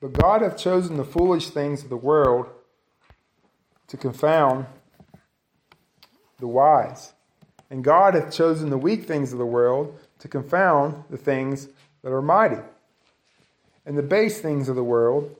But 0.00 0.14
God 0.14 0.42
hath 0.42 0.56
chosen 0.56 0.96
the 0.96 1.04
foolish 1.04 1.50
things 1.50 1.82
of 1.82 1.90
the 1.90 1.96
world 1.96 2.48
to 3.88 3.96
confound 3.96 4.66
the 6.38 6.46
wise. 6.46 7.12
And 7.68 7.84
God 7.84 8.14
hath 8.14 8.32
chosen 8.32 8.70
the 8.70 8.78
weak 8.78 9.04
things 9.04 9.32
of 9.32 9.38
the 9.38 9.46
world 9.46 9.98
to 10.20 10.28
confound 10.28 11.04
the 11.10 11.18
things 11.18 11.68
that 12.02 12.12
are 12.12 12.22
mighty. 12.22 12.60
And 13.84 13.96
the 13.96 14.02
base 14.02 14.40
things 14.40 14.68
of 14.68 14.76
the 14.76 14.84
world, 14.84 15.36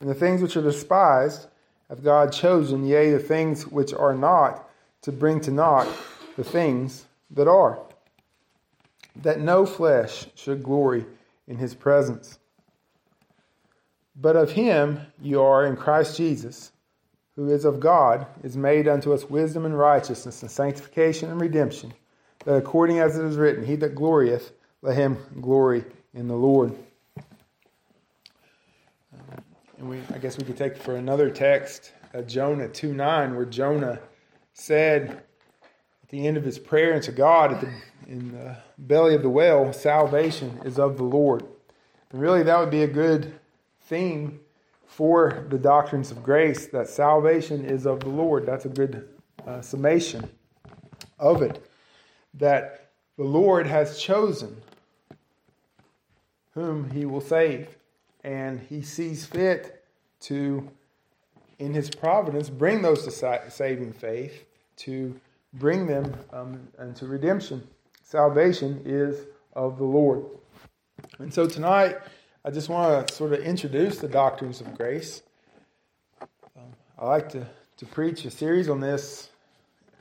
and 0.00 0.08
the 0.08 0.14
things 0.14 0.42
which 0.42 0.56
are 0.56 0.62
despised, 0.62 1.46
hath 1.88 2.02
God 2.02 2.32
chosen, 2.32 2.84
yea, 2.84 3.12
the 3.12 3.18
things 3.18 3.66
which 3.66 3.92
are 3.92 4.14
not, 4.14 4.68
to 5.02 5.12
bring 5.12 5.40
to 5.42 5.50
naught 5.50 5.88
the 6.36 6.44
things 6.44 7.04
that 7.30 7.46
are, 7.46 7.78
that 9.16 9.40
no 9.40 9.66
flesh 9.66 10.26
should 10.34 10.62
glory 10.62 11.04
in 11.46 11.58
his 11.58 11.74
presence. 11.74 12.38
But 14.16 14.36
of 14.36 14.52
him 14.52 15.00
you 15.20 15.40
are 15.42 15.66
in 15.66 15.76
Christ 15.76 16.16
Jesus, 16.16 16.72
who 17.34 17.50
is 17.50 17.64
of 17.64 17.80
God, 17.80 18.26
is 18.42 18.56
made 18.56 18.86
unto 18.86 19.12
us 19.12 19.28
wisdom 19.28 19.64
and 19.64 19.76
righteousness 19.76 20.42
and 20.42 20.50
sanctification 20.50 21.30
and 21.30 21.40
redemption, 21.40 21.92
that 22.44 22.54
according 22.54 23.00
as 23.00 23.18
it 23.18 23.24
is 23.24 23.36
written, 23.36 23.64
He 23.64 23.76
that 23.76 23.94
glorieth, 23.94 24.52
let 24.82 24.96
him 24.96 25.16
glory 25.40 25.84
in 26.12 26.28
the 26.28 26.36
Lord. 26.36 26.76
And 29.78 29.88
we, 29.88 30.00
I 30.14 30.18
guess 30.18 30.38
we 30.38 30.44
could 30.44 30.56
take 30.56 30.76
for 30.76 30.96
another 30.96 31.30
text, 31.30 31.92
uh, 32.14 32.22
Jonah 32.22 32.68
2 32.68 32.94
9, 32.94 33.34
where 33.34 33.44
Jonah 33.46 33.98
said 34.52 35.22
at 36.02 36.08
the 36.10 36.26
end 36.26 36.36
of 36.36 36.44
his 36.44 36.58
prayer 36.58 36.94
unto 36.94 37.12
God 37.12 37.60
the, 37.60 37.72
in 38.06 38.32
the 38.32 38.58
belly 38.78 39.14
of 39.14 39.22
the 39.22 39.28
whale, 39.28 39.72
salvation 39.72 40.60
is 40.64 40.78
of 40.78 40.96
the 40.96 41.02
Lord. 41.02 41.44
And 42.12 42.20
really, 42.20 42.42
that 42.44 42.60
would 42.60 42.70
be 42.70 42.82
a 42.82 42.88
good 42.88 43.34
theme 43.84 44.40
for 44.86 45.46
the 45.48 45.58
doctrines 45.58 46.10
of 46.10 46.22
grace 46.22 46.66
that 46.68 46.88
salvation 46.88 47.64
is 47.64 47.86
of 47.86 48.00
the 48.00 48.08
Lord. 48.08 48.46
That's 48.46 48.64
a 48.64 48.68
good 48.68 49.08
uh, 49.46 49.60
summation 49.60 50.28
of 51.18 51.42
it. 51.42 51.64
That 52.34 52.90
the 53.16 53.24
Lord 53.24 53.66
has 53.66 53.98
chosen 53.98 54.60
whom 56.54 56.90
he 56.90 57.04
will 57.04 57.20
save, 57.20 57.68
and 58.22 58.60
he 58.60 58.82
sees 58.82 59.26
fit 59.26 59.84
to, 60.20 60.70
in 61.58 61.74
his 61.74 61.90
providence, 61.90 62.48
bring 62.48 62.82
those 62.82 63.04
to 63.04 63.50
saving 63.50 63.92
faith, 63.92 64.44
to 64.76 65.18
bring 65.54 65.86
them 65.86 66.14
um, 66.32 66.68
into 66.80 67.06
redemption. 67.06 67.66
Salvation 68.02 68.82
is 68.84 69.26
of 69.54 69.78
the 69.78 69.84
Lord. 69.84 70.24
And 71.18 71.32
so 71.32 71.48
tonight, 71.48 71.96
I 72.46 72.50
just 72.50 72.68
want 72.68 73.08
to 73.08 73.14
sort 73.14 73.32
of 73.32 73.40
introduce 73.40 74.00
the 74.00 74.08
doctrines 74.08 74.60
of 74.60 74.76
grace. 74.76 75.22
Um, 76.20 76.74
I 76.98 77.06
like 77.06 77.30
to, 77.30 77.46
to 77.78 77.86
preach 77.86 78.26
a 78.26 78.30
series 78.30 78.68
on 78.68 78.80
this 78.80 79.30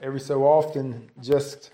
every 0.02 0.20
so 0.20 0.44
often, 0.44 1.10
just 1.22 1.72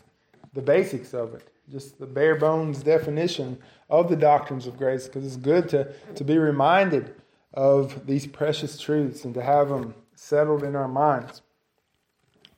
the 0.54 0.62
basics 0.62 1.16
of 1.16 1.34
it, 1.34 1.48
just 1.72 1.98
the 1.98 2.06
bare 2.06 2.36
bones 2.36 2.84
definition 2.84 3.58
of 3.90 4.10
the 4.10 4.16
doctrines 4.16 4.68
of 4.68 4.78
grace, 4.78 5.08
because 5.08 5.26
it's 5.26 5.38
good 5.38 5.70
to, 5.70 5.92
to 6.14 6.24
be 6.24 6.38
reminded 6.38 7.16
of 7.56 8.06
these 8.06 8.28
precious 8.28 8.78
truths 8.80 9.26
and 9.26 9.34
to 9.34 9.42
have 9.42 9.70
them 9.70 9.96
settled 10.14 10.64
in 10.64 10.76
our 10.76 10.88
minds. 10.88 11.42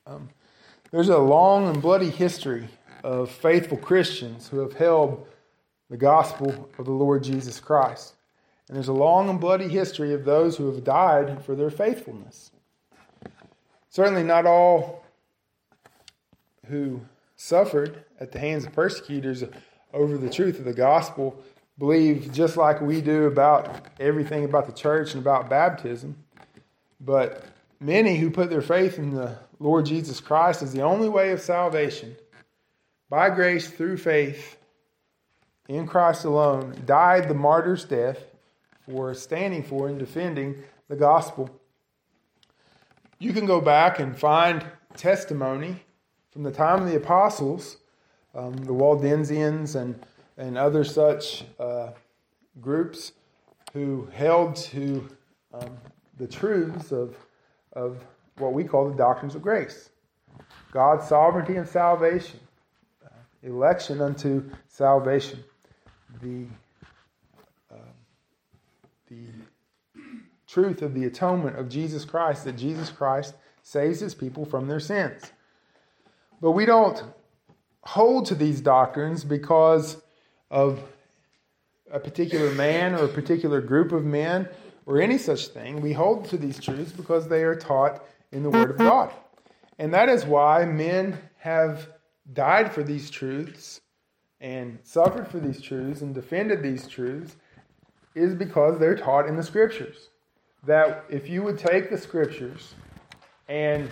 Um, 0.06 0.28
there's 0.92 1.08
a 1.08 1.18
long 1.18 1.70
and 1.70 1.82
bloody 1.82 2.10
history 2.10 2.68
of 3.06 3.32
faithful 3.32 3.78
Christians 3.78 4.50
who 4.50 4.60
have 4.60 4.74
held 4.74 5.26
the 5.92 5.98
gospel 5.98 6.70
of 6.80 6.86
the 6.86 6.92
Lord 6.92 7.22
Jesus 7.22 7.60
Christ. 7.60 8.16
And 8.68 8.78
there's 8.78 8.88
a 8.88 8.94
long 8.94 9.30
and 9.30 9.42
bloody 9.42 9.68
history 9.68 10.14
of 10.14 10.24
those 10.24 10.56
who 10.56 10.68
have 10.68 10.86
died 10.86 11.44
for 11.44 11.54
their 11.54 11.70
faithfulness. 11.70 12.50
Certainly, 13.90 14.24
not 14.24 14.46
all 14.46 15.04
who 16.68 17.02
suffered 17.36 18.06
at 18.22 18.32
the 18.32 18.40
hands 18.40 18.66
of 18.66 18.72
persecutors 18.72 19.44
over 19.94 20.18
the 20.18 20.30
truth 20.30 20.60
of 20.60 20.66
the 20.66 20.74
gospel 20.74 21.44
believe 21.78 22.32
just 22.32 22.56
like 22.56 22.80
we 22.80 23.02
do 23.02 23.26
about 23.26 23.86
everything 24.00 24.46
about 24.46 24.68
the 24.68 24.72
church 24.72 25.14
and 25.14 25.22
about 25.22 25.50
baptism. 25.50 26.16
But 27.02 27.44
many 27.82 28.16
who 28.16 28.32
put 28.32 28.50
their 28.50 28.62
faith 28.62 28.98
in 28.98 29.14
the 29.14 29.38
Lord 29.60 29.88
Jesus 29.88 30.22
Christ 30.22 30.62
as 30.62 30.72
the 30.72 30.84
only 30.84 31.10
way 31.10 31.32
of 31.32 31.42
salvation, 31.42 32.16
by 33.10 33.30
grace 33.30 33.70
through 33.70 33.98
faith, 33.98 34.56
in 35.72 35.88
Christ 35.88 36.26
alone, 36.26 36.76
died 36.86 37.30
the 37.30 37.34
martyr's 37.34 37.86
death 37.86 38.26
for 38.86 39.14
standing 39.14 39.64
for 39.64 39.88
and 39.88 39.98
defending 39.98 40.64
the 40.90 40.98
gospel. 40.98 41.50
You 43.20 43.32
can 43.32 43.46
go 43.46 43.62
back 43.62 44.00
and 44.00 44.18
find 44.18 44.66
testimony 44.96 45.82
from 46.32 46.44
the 46.44 46.52
time 46.52 46.82
of 46.82 46.90
the 46.90 46.98
apostles, 46.98 47.78
um, 48.36 48.54
the 48.54 48.74
Waldensians 48.74 49.76
and, 49.76 49.98
and 50.38 50.58
other 50.58 50.84
such 50.84 51.46
uh, 51.58 51.92
groups 52.60 53.14
who 53.72 54.10
held 54.12 54.58
to 54.58 55.08
um, 55.54 55.78
the 56.18 56.28
truths 56.28 56.92
of, 56.92 57.16
of 57.74 58.04
what 58.40 58.52
we 58.52 58.66
call 58.66 58.90
the 58.90 58.96
doctrines 58.96 59.36
of 59.36 59.42
grace. 59.42 59.90
God's 60.74 61.08
sovereignty 61.08 61.56
and 61.56 61.68
salvation, 61.68 62.40
uh, 63.06 63.10
election 63.44 64.02
unto 64.02 64.50
salvation 64.68 65.44
the, 66.22 66.46
uh, 67.72 67.92
the 69.08 69.26
truth 70.48 70.82
of 70.82 70.94
the 70.94 71.06
atonement 71.06 71.58
of 71.58 71.70
Jesus 71.70 72.06
Christ, 72.06 72.46
that 72.46 72.58
Jesus 72.58 72.90
Christ 72.90 73.36
saves 73.64 74.00
his 74.00 74.16
people 74.16 74.46
from 74.46 74.68
their 74.68 74.80
sins. 74.80 75.32
But 76.42 76.52
we 76.52 76.66
don't 76.66 77.02
hold 77.84 78.26
to 78.28 78.36
these 78.36 78.62
doctrines 78.62 79.24
because 79.24 80.02
of 80.50 80.82
a 81.92 82.00
particular 82.00 82.52
man 82.54 82.96
or 82.96 83.06
a 83.06 83.10
particular 83.10 83.62
group 83.62 83.92
of 83.92 84.06
men 84.06 84.48
or 84.86 85.02
any 85.02 85.18
such 85.18 85.48
thing. 85.48 85.82
We 85.82 85.94
hold 85.94 86.26
to 86.30 86.38
these 86.38 86.60
truths 86.60 86.92
because 86.92 87.28
they 87.28 87.44
are 87.44 87.56
taught 87.56 88.04
in 88.32 88.44
the 88.44 88.50
Word 88.50 88.72
of 88.72 88.78
God. 88.78 89.12
And 89.78 89.94
that 89.94 90.10
is 90.10 90.26
why 90.26 90.66
men 90.66 91.18
have 91.38 91.88
died 92.32 92.72
for 92.72 92.84
these 92.84 93.10
truths 93.10 93.82
and 94.42 94.80
suffered 94.84 95.28
for 95.28 95.40
these 95.40 95.62
truths 95.62 96.02
and 96.02 96.14
defended 96.14 96.62
these 96.62 96.88
truths 96.88 97.36
is 98.16 98.34
because 98.34 98.80
they're 98.80 98.98
taught 98.98 99.28
in 99.28 99.38
the 99.38 99.44
scriptures. 99.44 100.10
That 100.66 101.06
if 101.10 101.30
you 101.30 101.44
would 101.44 101.58
take 101.58 101.90
the 101.90 101.98
scriptures 101.98 102.74
and 103.48 103.90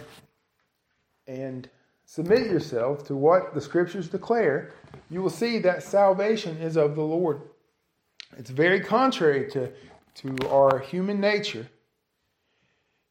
and 1.28 1.70
submit 2.06 2.48
yourself 2.48 3.06
to 3.06 3.16
what 3.16 3.54
the 3.54 3.62
scriptures 3.62 4.10
declare, 4.10 4.74
you 5.12 5.22
will 5.22 5.30
see 5.30 5.60
that 5.60 5.84
salvation 5.84 6.58
is 6.58 6.76
of 6.76 6.96
the 6.96 7.04
Lord. 7.04 7.42
It's 8.36 8.50
very 8.50 8.80
contrary 8.80 9.50
to, 9.52 9.72
to 10.16 10.50
our 10.50 10.80
human 10.80 11.20
nature. 11.20 11.68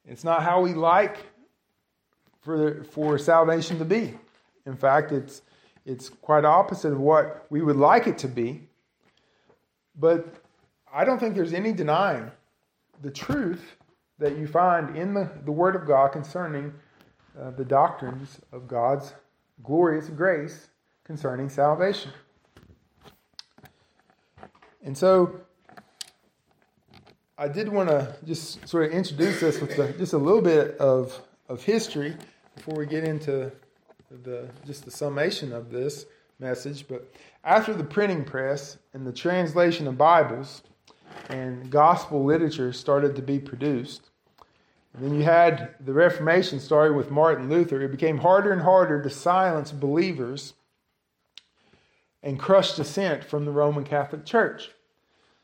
It's 0.04 0.25
not 0.25 0.43
how 0.43 0.62
we 0.62 0.75
like 0.75 1.19
for, 2.41 2.82
for 2.84 3.19
salvation 3.19 3.78
to 3.78 3.84
be. 3.84 4.15
In 4.66 4.77
fact, 4.77 5.12
it's 5.12 5.43
it's 5.88 6.10
quite 6.10 6.44
opposite 6.44 6.93
of 6.93 7.00
what 7.00 7.47
we 7.49 7.62
would 7.62 7.76
like 7.76 8.06
it 8.06 8.19
to 8.19 8.28
be. 8.28 8.69
But 9.99 10.34
I 10.93 11.04
don't 11.04 11.19
think 11.19 11.34
there's 11.34 11.54
any 11.54 11.72
denying 11.72 12.31
the 13.00 13.10
truth 13.10 13.76
that 14.19 14.37
you 14.37 14.47
find 14.47 14.97
in 14.97 15.15
the, 15.15 15.31
the 15.44 15.53
Word 15.53 15.75
of 15.75 15.87
God 15.87 16.09
concerning 16.09 16.75
uh, 17.41 17.53
the 17.53 17.65
doctrines 17.65 18.38
of 18.53 18.69
God's 18.69 19.15
glorious 19.62 20.09
grace 20.09 20.69
concerning 21.04 21.48
salvation. 21.48 22.12
And 24.82 24.97
so 24.97 25.41
I 27.39 27.48
did 27.48 27.68
want 27.68 27.89
to 27.89 28.15
just 28.27 28.68
sort 28.68 28.84
of 28.84 28.92
introduce 28.92 29.41
this 29.41 29.60
with 29.60 29.77
the, 29.77 29.92
just 29.95 30.12
a 30.12 30.18
little 30.18 30.42
bit 30.42 30.77
of, 30.78 31.18
of 31.48 31.62
history 31.62 32.15
before 32.54 32.74
we 32.74 32.84
get 32.84 33.04
into 33.04 33.51
the 34.10 34.49
just 34.66 34.84
the 34.84 34.91
summation 34.91 35.53
of 35.53 35.71
this 35.71 36.07
message, 36.39 36.87
but 36.89 37.13
after 37.45 37.75
the 37.75 37.84
printing 37.84 38.25
press 38.25 38.78
and 38.95 39.07
the 39.07 39.13
translation 39.13 39.87
of 39.87 39.99
Bibles 39.99 40.63
and 41.28 41.71
gospel 41.71 42.25
literature 42.25 42.72
started 42.72 43.16
to 43.16 43.22
be 43.22 43.39
produced, 43.39 44.10
then 44.95 45.15
you 45.15 45.22
had 45.22 45.75
the 45.84 45.93
Reformation 45.93 46.60
starting 46.60 46.97
with 46.97 47.10
Martin 47.10 47.49
Luther, 47.49 47.81
it 47.83 47.91
became 47.91 48.19
harder 48.19 48.53
and 48.53 48.63
harder 48.63 49.03
to 49.03 49.10
silence 49.10 49.72
believers 49.72 50.55
and 52.22 52.39
crush 52.39 52.75
dissent 52.75 53.22
from 53.25 53.45
the 53.45 53.51
Roman 53.51 53.84
Catholic 53.84 54.25
Church. 54.25 54.71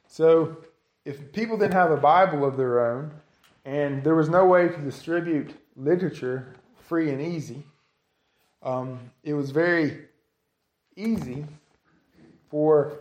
So, 0.08 0.56
if 1.04 1.32
people 1.32 1.56
didn't 1.56 1.74
have 1.74 1.90
a 1.90 1.96
Bible 1.96 2.44
of 2.44 2.56
their 2.56 2.80
own, 2.80 3.12
and 3.64 4.02
there 4.02 4.14
was 4.14 4.28
no 4.28 4.46
way 4.46 4.68
to 4.68 4.76
distribute 4.78 5.54
literature 5.76 6.54
free 6.76 7.10
and 7.10 7.20
easy, 7.20 7.64
um, 8.64 8.98
it 9.22 9.34
was 9.34 9.50
very 9.50 10.06
easy 10.96 11.44
for 12.50 12.98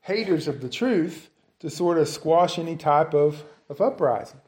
haters 0.00 0.48
of 0.48 0.60
the 0.60 0.68
truth 0.68 1.28
to 1.60 1.70
sort 1.70 1.98
of 1.98 2.08
squash 2.08 2.58
any 2.58 2.76
type 2.76 3.14
of, 3.14 3.42
of 3.68 3.80
uprising. 3.80 4.40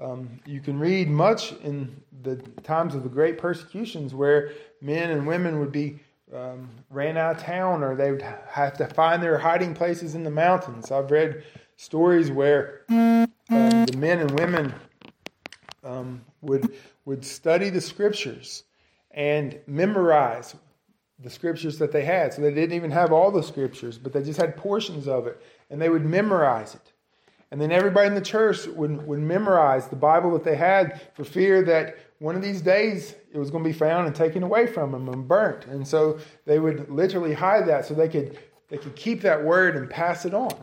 Um, 0.00 0.40
you 0.46 0.60
can 0.60 0.78
read 0.78 1.08
much 1.08 1.52
in 1.62 2.02
the 2.22 2.36
times 2.62 2.94
of 2.94 3.02
the 3.02 3.08
great 3.08 3.36
persecutions 3.36 4.14
where 4.14 4.52
men 4.80 5.10
and 5.10 5.26
women 5.26 5.60
would 5.60 5.72
be 5.72 5.98
um, 6.34 6.70
ran 6.88 7.16
out 7.16 7.36
of 7.36 7.42
town 7.42 7.82
or 7.82 7.94
they 7.94 8.10
would 8.10 8.22
have 8.22 8.76
to 8.78 8.86
find 8.86 9.22
their 9.22 9.38
hiding 9.38 9.74
places 9.74 10.14
in 10.14 10.22
the 10.22 10.30
mountains. 10.30 10.90
I've 10.90 11.10
read 11.10 11.42
stories 11.76 12.30
where 12.30 12.82
um, 12.88 13.26
the 13.48 13.96
men 13.96 14.20
and 14.20 14.30
women 14.38 14.72
um, 15.84 16.22
would, 16.40 16.72
would 17.04 17.24
study 17.24 17.68
the 17.68 17.80
scriptures 17.80 18.64
and 19.10 19.58
memorize 19.66 20.54
the 21.22 21.30
scriptures 21.30 21.78
that 21.78 21.92
they 21.92 22.04
had. 22.04 22.32
So 22.32 22.42
they 22.42 22.52
didn't 22.52 22.76
even 22.76 22.90
have 22.90 23.12
all 23.12 23.30
the 23.30 23.42
scriptures, 23.42 23.98
but 23.98 24.12
they 24.12 24.22
just 24.22 24.40
had 24.40 24.56
portions 24.56 25.06
of 25.06 25.26
it, 25.26 25.42
and 25.68 25.80
they 25.80 25.88
would 25.88 26.04
memorize 26.04 26.74
it. 26.74 26.92
And 27.50 27.60
then 27.60 27.72
everybody 27.72 28.06
in 28.06 28.14
the 28.14 28.20
church 28.20 28.66
would, 28.66 29.06
would 29.06 29.18
memorize 29.18 29.88
the 29.88 29.96
Bible 29.96 30.30
that 30.32 30.44
they 30.44 30.56
had 30.56 31.00
for 31.14 31.24
fear 31.24 31.62
that 31.62 31.98
one 32.20 32.36
of 32.36 32.42
these 32.42 32.60
days 32.60 33.14
it 33.32 33.38
was 33.38 33.50
going 33.50 33.64
to 33.64 33.68
be 33.68 33.76
found 33.76 34.06
and 34.06 34.14
taken 34.14 34.42
away 34.42 34.66
from 34.66 34.92
them 34.92 35.08
and 35.08 35.26
burnt. 35.26 35.66
And 35.66 35.86
so 35.86 36.18
they 36.46 36.58
would 36.60 36.88
literally 36.90 37.34
hide 37.34 37.66
that 37.66 37.86
so 37.86 37.94
they 37.94 38.08
could, 38.08 38.38
they 38.68 38.76
could 38.76 38.94
keep 38.94 39.20
that 39.22 39.42
word 39.42 39.74
and 39.74 39.90
pass 39.90 40.24
it 40.24 40.34
on. 40.34 40.54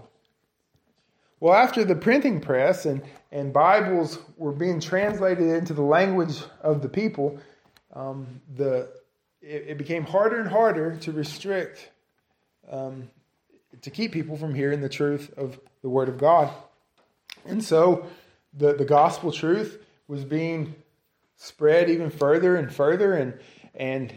Well, 1.39 1.53
after 1.53 1.83
the 1.83 1.95
printing 1.95 2.39
press 2.39 2.85
and, 2.85 3.01
and 3.31 3.51
Bibles 3.51 4.19
were 4.37 4.53
being 4.53 4.79
translated 4.79 5.47
into 5.47 5.73
the 5.73 5.83
language 5.83 6.41
of 6.61 6.81
the 6.81 6.89
people, 6.89 7.37
um, 7.93 8.41
the, 8.55 8.89
it, 9.41 9.65
it, 9.67 9.77
became 9.77 10.03
harder 10.03 10.39
and 10.39 10.49
harder 10.49 10.97
to 10.97 11.11
restrict, 11.11 11.89
um, 12.69 13.09
to 13.81 13.89
keep 13.89 14.11
people 14.11 14.37
from 14.37 14.53
hearing 14.53 14.81
the 14.81 14.89
truth 14.89 15.33
of 15.37 15.59
the 15.81 15.89
Word 15.89 16.09
of 16.09 16.17
God. 16.17 16.51
And 17.45 17.63
so 17.63 18.07
the, 18.53 18.73
the 18.73 18.85
gospel 18.85 19.31
truth 19.31 19.83
was 20.07 20.25
being 20.25 20.75
spread 21.37 21.89
even 21.89 22.09
further 22.09 22.55
and 22.55 22.73
further, 22.73 23.13
and, 23.13 23.39
and 23.75 24.11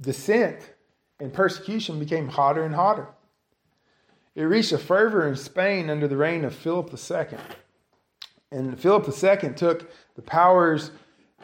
dissent 0.00 0.70
and 1.18 1.32
persecution 1.32 1.98
became 1.98 2.28
hotter 2.28 2.64
and 2.64 2.74
hotter. 2.74 3.08
It 4.34 4.42
reached 4.42 4.72
a 4.72 4.78
fervor 4.78 5.26
in 5.26 5.36
Spain 5.36 5.88
under 5.88 6.06
the 6.06 6.16
reign 6.16 6.44
of 6.44 6.54
Philip 6.54 6.92
II. 6.92 7.38
And 8.52 8.78
Philip 8.78 9.08
II 9.08 9.50
took 9.54 9.90
the 10.14 10.22
powers 10.22 10.90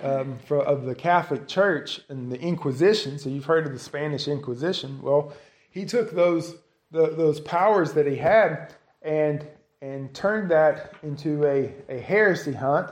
um, 0.02 0.38
for, 0.46 0.58
of 0.58 0.84
the 0.84 0.94
Catholic 0.94 1.46
Church 1.49 2.00
and 2.08 2.31
the 2.31 2.40
Inquisition. 2.40 3.19
So 3.19 3.28
you've 3.28 3.44
heard 3.44 3.66
of 3.66 3.72
the 3.72 3.78
Spanish 3.78 4.28
Inquisition. 4.28 5.00
Well, 5.02 5.32
he 5.70 5.84
took 5.84 6.10
those 6.12 6.56
the, 6.90 7.08
those 7.08 7.40
powers 7.40 7.93
that 7.94 8.06
he 8.06 8.16
had 8.16 8.75
and 9.00 9.46
and 9.81 10.14
turned 10.14 10.50
that 10.50 10.94
into 11.02 11.44
a, 11.44 11.75
a 11.88 11.99
heresy 11.99 12.52
hunt 12.52 12.90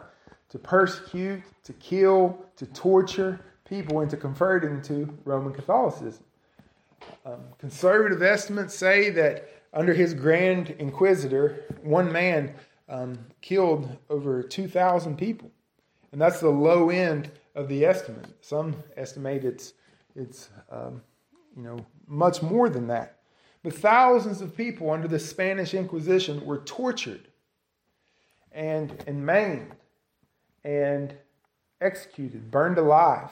to 0.49 0.59
persecute, 0.59 1.43
to 1.63 1.73
kill, 1.75 2.45
to 2.57 2.67
torture 2.67 3.39
people 3.65 4.01
into 4.01 4.17
converting 4.17 4.83
to 4.83 5.17
Roman 5.25 5.53
Catholicism. 5.53 6.25
Um, 7.25 7.41
conservative 7.59 8.23
estimates 8.23 8.75
say 8.75 9.11
that 9.11 9.49
under 9.73 9.95
his 9.95 10.13
Grand 10.15 10.71
Inquisitor, 10.81 11.65
one 11.83 12.11
man 12.11 12.55
um, 12.89 13.19
killed 13.41 13.97
over 14.11 14.43
2,000 14.43 15.17
people. 15.17 15.51
And 16.13 16.21
that's 16.21 16.41
the 16.41 16.51
low 16.51 16.91
end 16.91 17.31
of 17.55 17.69
the 17.69 17.85
estimate. 17.85 18.27
Some 18.41 18.77
estimate 18.97 19.45
it's, 19.45 19.75
it's 20.15 20.49
um, 20.71 21.03
you 21.57 21.63
know, 21.63 21.87
much 22.07 22.43
more 22.43 22.69
than 22.69 22.89
that. 22.89 23.19
But 23.63 23.75
thousands 23.75 24.41
of 24.41 24.57
people 24.57 24.91
under 24.91 25.07
the 25.07 25.19
Spanish 25.19 25.75
Inquisition 25.75 26.45
were 26.45 26.59
tortured 26.59 27.29
and, 28.53 29.05
and 29.07 29.25
maimed 29.25 29.75
and 30.65 31.15
executed, 31.81 32.51
burned 32.51 32.79
alive 32.79 33.31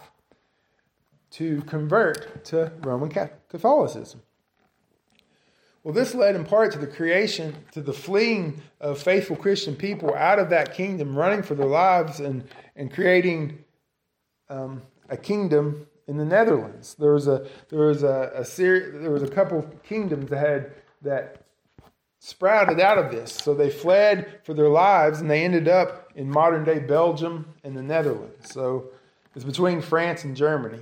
to 1.30 1.62
convert 1.62 2.44
to 2.46 2.72
Roman 2.82 3.10
Catholicism. 3.48 4.22
Well, 5.88 5.94
this 5.94 6.14
led 6.14 6.36
in 6.36 6.44
part 6.44 6.72
to 6.72 6.78
the 6.78 6.86
creation, 6.86 7.56
to 7.72 7.80
the 7.80 7.94
fleeing 7.94 8.60
of 8.78 9.00
faithful 9.00 9.36
Christian 9.36 9.74
people 9.74 10.14
out 10.14 10.38
of 10.38 10.50
that 10.50 10.74
kingdom, 10.74 11.16
running 11.16 11.42
for 11.42 11.54
their 11.54 11.64
lives 11.64 12.20
and, 12.20 12.46
and 12.76 12.92
creating 12.92 13.64
um, 14.50 14.82
a 15.08 15.16
kingdom 15.16 15.86
in 16.06 16.18
the 16.18 16.26
Netherlands. 16.26 16.94
There 16.98 17.14
was 17.14 17.26
a 17.26 17.48
there 17.70 17.78
was 17.78 18.02
a, 18.02 18.32
a 18.34 18.44
series, 18.44 19.00
there 19.00 19.10
was 19.10 19.22
a 19.22 19.28
couple 19.30 19.62
kingdoms 19.82 20.28
that 20.28 20.46
had 20.46 20.72
that 21.00 21.46
sprouted 22.18 22.80
out 22.80 22.98
of 22.98 23.10
this. 23.10 23.32
So 23.32 23.54
they 23.54 23.70
fled 23.70 24.40
for 24.44 24.52
their 24.52 24.68
lives 24.68 25.22
and 25.22 25.30
they 25.30 25.42
ended 25.42 25.68
up 25.68 26.10
in 26.14 26.28
modern 26.28 26.64
day 26.64 26.80
Belgium 26.80 27.54
and 27.64 27.74
the 27.74 27.82
Netherlands. 27.82 28.52
So 28.52 28.90
it's 29.34 29.42
between 29.42 29.80
France 29.80 30.24
and 30.24 30.36
Germany 30.36 30.80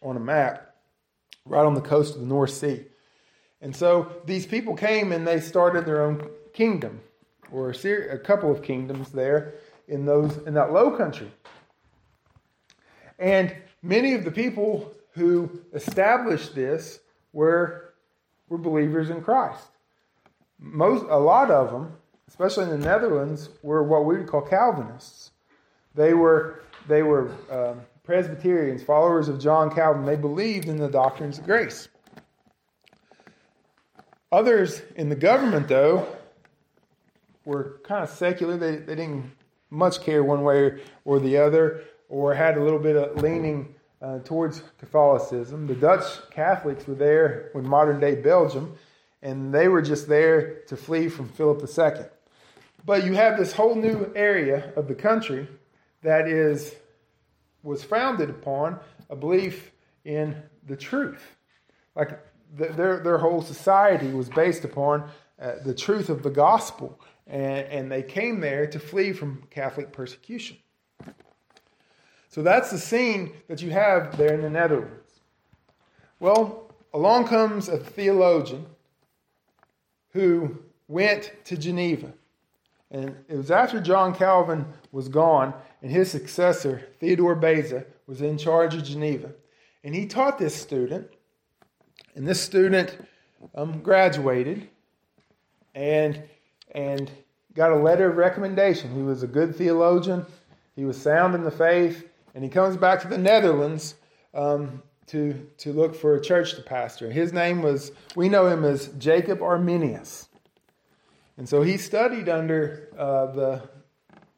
on 0.00 0.16
a 0.16 0.20
map, 0.20 0.76
right 1.44 1.66
on 1.66 1.74
the 1.74 1.82
coast 1.82 2.14
of 2.14 2.22
the 2.22 2.26
North 2.26 2.52
Sea. 2.52 2.86
And 3.60 3.74
so 3.74 4.12
these 4.26 4.46
people 4.46 4.74
came 4.74 5.12
and 5.12 5.26
they 5.26 5.40
started 5.40 5.86
their 5.86 6.02
own 6.02 6.28
kingdom, 6.52 7.00
or 7.50 7.70
a, 7.70 7.74
ser- 7.74 8.08
a 8.10 8.18
couple 8.18 8.50
of 8.50 8.62
kingdoms 8.62 9.10
there 9.10 9.54
in 9.88 10.04
those 10.04 10.36
in 10.46 10.54
that 10.54 10.72
low 10.72 10.90
country. 10.90 11.30
And 13.18 13.54
many 13.82 14.14
of 14.14 14.24
the 14.24 14.30
people 14.30 14.92
who 15.12 15.50
established 15.72 16.54
this 16.54 17.00
were, 17.32 17.94
were 18.48 18.58
believers 18.58 19.10
in 19.10 19.22
Christ. 19.22 19.64
Most, 20.58 21.04
a 21.08 21.18
lot 21.18 21.50
of 21.50 21.70
them, 21.70 21.92
especially 22.28 22.64
in 22.64 22.70
the 22.70 22.78
Netherlands, 22.78 23.48
were 23.62 23.82
what 23.82 24.04
we 24.04 24.16
would 24.16 24.26
call 24.26 24.42
Calvinists. 24.42 25.30
They 25.94 26.12
were, 26.12 26.62
they 26.88 27.02
were 27.02 27.30
um, 27.50 27.80
Presbyterians, 28.04 28.82
followers 28.82 29.28
of 29.28 29.40
John 29.40 29.74
Calvin. 29.74 30.04
They 30.04 30.16
believed 30.16 30.68
in 30.68 30.76
the 30.76 30.88
doctrines 30.88 31.38
of 31.38 31.44
grace. 31.44 31.88
Others 34.36 34.82
in 34.96 35.08
the 35.08 35.16
government, 35.16 35.66
though, 35.66 36.06
were 37.46 37.80
kind 37.84 38.04
of 38.04 38.10
secular. 38.10 38.58
They, 38.58 38.76
they 38.76 38.94
didn't 38.94 39.32
much 39.70 40.02
care 40.02 40.22
one 40.22 40.42
way 40.42 40.82
or 41.06 41.18
the 41.18 41.38
other, 41.38 41.84
or 42.10 42.34
had 42.34 42.58
a 42.58 42.62
little 42.62 42.78
bit 42.78 42.96
of 42.96 43.22
leaning 43.22 43.74
uh, 44.02 44.18
towards 44.18 44.62
Catholicism. 44.78 45.66
The 45.66 45.74
Dutch 45.74 46.04
Catholics 46.30 46.86
were 46.86 46.96
there 46.96 47.48
when 47.52 47.66
modern 47.66 47.98
day 47.98 48.16
Belgium, 48.16 48.76
and 49.22 49.54
they 49.54 49.68
were 49.68 49.80
just 49.80 50.06
there 50.06 50.56
to 50.66 50.76
flee 50.76 51.08
from 51.08 51.30
Philip 51.30 51.66
II. 51.66 52.04
But 52.84 53.06
you 53.06 53.14
have 53.14 53.38
this 53.38 53.54
whole 53.54 53.74
new 53.74 54.12
area 54.14 54.70
of 54.76 54.86
the 54.86 54.94
country 54.94 55.48
that 56.02 56.28
is 56.28 56.74
was 57.62 57.82
founded 57.82 58.28
upon 58.28 58.80
a 59.08 59.16
belief 59.16 59.72
in 60.04 60.36
the 60.66 60.76
truth. 60.76 61.22
Like 61.94 62.20
their, 62.56 63.00
their 63.00 63.18
whole 63.18 63.42
society 63.42 64.08
was 64.08 64.28
based 64.28 64.64
upon 64.64 65.08
uh, 65.40 65.52
the 65.64 65.74
truth 65.74 66.08
of 66.08 66.22
the 66.22 66.30
gospel, 66.30 66.98
and, 67.26 67.66
and 67.68 67.92
they 67.92 68.02
came 68.02 68.40
there 68.40 68.66
to 68.66 68.78
flee 68.78 69.12
from 69.12 69.42
Catholic 69.50 69.92
persecution. 69.92 70.56
So 72.28 72.42
that's 72.42 72.70
the 72.70 72.78
scene 72.78 73.32
that 73.48 73.62
you 73.62 73.70
have 73.70 74.16
there 74.16 74.34
in 74.34 74.42
the 74.42 74.50
Netherlands. 74.50 75.20
Well, 76.20 76.70
along 76.92 77.28
comes 77.28 77.68
a 77.68 77.78
theologian 77.78 78.66
who 80.10 80.58
went 80.88 81.32
to 81.44 81.56
Geneva. 81.56 82.12
And 82.90 83.16
it 83.28 83.36
was 83.36 83.50
after 83.50 83.80
John 83.80 84.14
Calvin 84.14 84.66
was 84.92 85.08
gone 85.08 85.54
and 85.82 85.90
his 85.90 86.10
successor, 86.10 86.88
Theodore 87.00 87.34
Beza, 87.34 87.84
was 88.06 88.22
in 88.22 88.38
charge 88.38 88.74
of 88.74 88.84
Geneva. 88.84 89.32
And 89.82 89.94
he 89.94 90.06
taught 90.06 90.38
this 90.38 90.54
student, 90.54 91.10
and 92.16 92.26
this 92.26 92.40
student 92.40 92.98
um, 93.54 93.80
graduated 93.80 94.68
and, 95.74 96.20
and 96.74 97.10
got 97.54 97.70
a 97.70 97.76
letter 97.76 98.10
of 98.10 98.16
recommendation. 98.16 98.92
He 98.94 99.02
was 99.02 99.22
a 99.22 99.26
good 99.26 99.54
theologian, 99.54 100.26
he 100.74 100.84
was 100.84 101.00
sound 101.00 101.34
in 101.34 101.44
the 101.44 101.50
faith, 101.50 102.08
and 102.34 102.42
he 102.42 102.50
comes 102.50 102.76
back 102.76 103.00
to 103.02 103.08
the 103.08 103.18
Netherlands 103.18 103.94
um, 104.34 104.82
to, 105.06 105.34
to 105.58 105.72
look 105.72 105.94
for 105.94 106.16
a 106.16 106.20
church 106.20 106.54
to 106.54 106.62
pastor. 106.62 107.10
His 107.10 107.32
name 107.32 107.62
was, 107.62 107.92
we 108.16 108.28
know 108.28 108.48
him 108.48 108.64
as 108.64 108.88
Jacob 108.98 109.40
Arminius. 109.42 110.28
And 111.36 111.48
so 111.48 111.62
he 111.62 111.76
studied 111.76 112.28
under 112.28 112.88
uh, 112.98 113.26
the, 113.26 113.62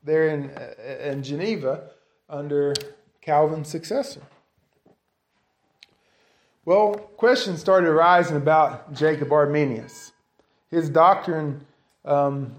there 0.03 0.29
in, 0.29 0.51
uh, 0.51 0.75
in 1.01 1.23
Geneva 1.23 1.91
under 2.29 2.75
Calvin's 3.21 3.69
successor. 3.69 4.23
Well, 6.69 6.97
questions 7.17 7.61
started 7.61 7.89
arising 7.89 8.37
about 8.37 8.93
Jacob 8.93 9.33
Arminius. 9.33 10.13
His 10.71 10.91
doctrine 10.91 11.65
um, 12.05 12.55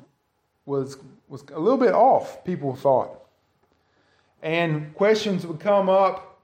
was, 0.65 0.97
was 1.27 1.43
a 1.53 1.59
little 1.59 1.77
bit 1.77 1.93
off, 1.93 2.43
people 2.43 2.75
thought 2.75 3.19
and 4.41 4.93
questions 4.95 5.45
would 5.45 5.59
come 5.59 5.89
up, 5.89 6.39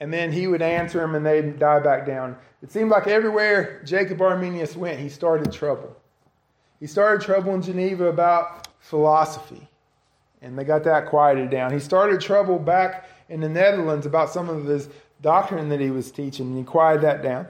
and 0.00 0.12
then 0.12 0.32
he 0.32 0.46
would 0.46 0.62
answer 0.62 1.00
them, 1.00 1.14
and 1.14 1.24
they'd 1.24 1.58
die 1.58 1.80
back 1.80 2.06
down. 2.06 2.36
It 2.62 2.72
seemed 2.72 2.90
like 2.90 3.06
everywhere 3.06 3.80
Jacob 3.84 4.20
Arminius 4.20 4.76
went, 4.76 4.98
he 4.98 5.08
started 5.08 5.52
trouble. 5.52 5.96
He 6.80 6.86
started 6.86 7.24
trouble 7.24 7.54
in 7.54 7.62
Geneva 7.62 8.06
about 8.06 8.68
philosophy, 8.80 9.68
and 10.42 10.58
they 10.58 10.64
got 10.64 10.84
that 10.84 11.06
quieted 11.06 11.50
down. 11.50 11.72
He 11.72 11.80
started 11.80 12.20
trouble 12.20 12.58
back 12.58 13.08
in 13.28 13.40
the 13.40 13.48
Netherlands 13.48 14.06
about 14.06 14.30
some 14.30 14.48
of 14.48 14.64
his 14.64 14.88
doctrine 15.20 15.68
that 15.70 15.80
he 15.80 15.90
was 15.90 16.10
teaching, 16.10 16.46
and 16.48 16.58
he 16.58 16.64
quieted 16.64 17.02
that 17.02 17.22
down. 17.22 17.46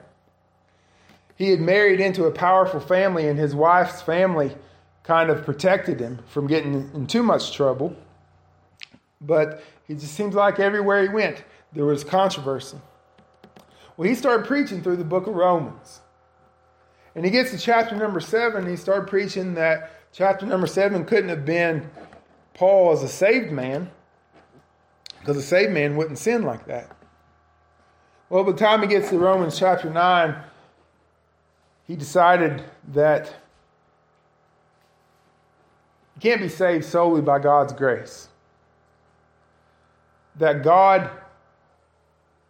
He 1.35 1.49
had 1.51 1.59
married 1.59 1.99
into 1.99 2.25
a 2.25 2.31
powerful 2.31 2.79
family, 2.79 3.27
and 3.27 3.39
his 3.39 3.55
wife's 3.55 4.01
family 4.01 4.55
kind 5.03 5.29
of 5.29 5.45
protected 5.45 5.99
him 5.99 6.19
from 6.27 6.47
getting 6.47 6.91
in 6.93 7.07
too 7.07 7.23
much 7.23 7.53
trouble. 7.55 7.95
But 9.21 9.63
it 9.87 9.95
just 9.95 10.13
seems 10.13 10.35
like 10.35 10.59
everywhere 10.59 11.01
he 11.01 11.09
went, 11.09 11.43
there 11.73 11.85
was 11.85 12.03
controversy. 12.03 12.77
Well, 13.97 14.07
he 14.07 14.15
started 14.15 14.47
preaching 14.47 14.81
through 14.81 14.97
the 14.97 15.03
book 15.03 15.27
of 15.27 15.35
Romans. 15.35 16.01
And 17.15 17.25
he 17.25 17.31
gets 17.31 17.51
to 17.51 17.57
chapter 17.57 17.95
number 17.95 18.19
seven, 18.19 18.67
he 18.67 18.75
started 18.75 19.09
preaching 19.09 19.55
that 19.55 19.91
chapter 20.13 20.45
number 20.45 20.67
seven 20.67 21.05
couldn't 21.05 21.29
have 21.29 21.45
been 21.45 21.89
Paul 22.53 22.91
as 22.91 23.03
a 23.03 23.07
saved 23.07 23.51
man, 23.51 23.89
because 25.19 25.37
a 25.37 25.41
saved 25.41 25.71
man 25.71 25.95
wouldn't 25.95 26.17
sin 26.17 26.43
like 26.43 26.65
that. 26.67 26.95
Well, 28.29 28.43
by 28.43 28.51
the 28.51 28.57
time 28.57 28.81
he 28.81 28.87
gets 28.87 29.09
to 29.09 29.17
Romans 29.17 29.57
chapter 29.57 29.89
9, 29.89 30.35
he 31.87 31.95
decided 31.95 32.63
that 32.93 33.33
you 36.15 36.21
can't 36.21 36.41
be 36.41 36.49
saved 36.49 36.85
solely 36.85 37.21
by 37.21 37.39
God's 37.39 37.73
grace. 37.73 38.27
That 40.35 40.63
God 40.63 41.09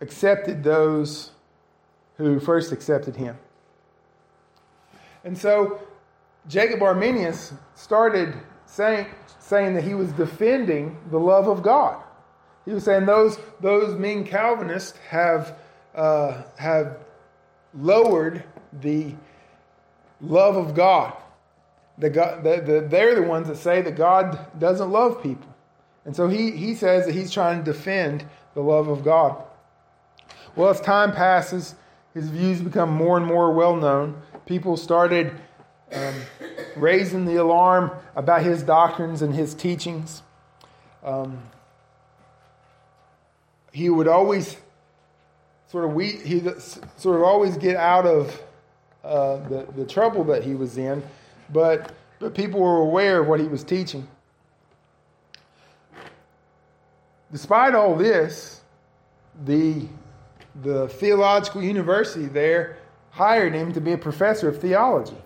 accepted 0.02 0.64
those 0.64 1.32
who 2.18 2.40
first 2.40 2.72
accepted 2.72 3.16
him. 3.16 3.38
And 5.24 5.38
so 5.38 5.80
Jacob 6.48 6.82
Arminius 6.82 7.54
started 7.76 8.34
saying, 8.66 9.08
saying 9.40 9.76
that 9.76 9.84
he 9.84 9.94
was 9.94 10.12
defending 10.12 10.98
the 11.10 11.20
love 11.20 11.48
of 11.48 11.62
God. 11.62 12.02
He 12.66 12.72
was 12.72 12.84
saying 12.84 13.06
those, 13.06 13.40
those 13.62 13.98
mean 13.98 14.26
Calvinists 14.26 14.98
have, 15.10 15.56
uh, 15.96 16.44
have 16.58 16.98
lowered 17.74 18.44
the 18.82 19.14
love 20.22 20.56
of 20.56 20.76
God. 20.76 21.14
The 21.98 22.10
God 22.10 22.44
the, 22.44 22.62
the, 22.62 22.88
they're 22.88 23.16
the 23.16 23.24
ones 23.24 23.48
that 23.48 23.58
say 23.58 23.82
that 23.82 23.96
God 23.96 24.60
doesn't 24.60 24.90
love 24.90 25.22
people. 25.22 25.48
And 26.06 26.16
so 26.16 26.28
he, 26.28 26.52
he 26.52 26.76
says 26.76 27.06
that 27.06 27.14
he's 27.14 27.32
trying 27.32 27.64
to 27.64 27.72
defend 27.72 28.26
the 28.54 28.62
love 28.62 28.88
of 28.88 29.04
God. 29.04 29.44
Well, 30.56 30.70
as 30.70 30.82
time 30.82 31.12
passes, 31.12 31.76
his 32.14 32.30
views 32.30 32.62
become 32.62 32.90
more 32.90 33.18
and 33.18 33.26
more 33.26 33.52
well 33.54 33.76
known. 33.76 34.22
People 34.46 34.78
started 34.78 35.34
um, 35.94 36.16
raising 36.76 37.26
the 37.26 37.36
alarm 37.36 37.92
about 38.16 38.42
his 38.42 38.64
doctrines 38.64 39.22
and 39.22 39.36
his 39.36 39.54
teachings. 39.54 40.24
Um, 41.04 41.44
he 43.72 43.90
would 43.90 44.08
always 44.08 44.58
sort 45.70 45.86
of 45.86 45.94
we 45.94 46.12
he 46.12 46.42
sort 46.98 47.16
of 47.16 47.24
always 47.24 47.56
get 47.58 47.76
out 47.76 48.06
of 48.06 48.42
uh, 49.04 49.38
the 49.48 49.68
the 49.76 49.86
trouble 49.86 50.24
that 50.26 50.44
he 50.44 50.56
was 50.56 50.78
in, 50.78 51.02
but 51.52 51.94
but 52.20 52.34
people 52.34 52.60
were 52.60 52.78
aware 52.78 53.22
of 53.22 53.28
what 53.28 53.40
he 53.40 53.48
was 53.48 53.64
teaching. 53.64 54.08
Despite 57.32 57.76
all 57.76 57.96
this, 57.96 58.62
the 59.46 59.88
the 60.64 60.88
theological 60.90 61.62
university 61.62 62.26
there 62.26 62.78
hired 63.12 63.54
him 63.54 63.72
to 63.74 63.82
be 63.82 63.94
a 63.94 63.98
professor 63.98 64.50
of 64.50 64.60
theology. 64.60 65.18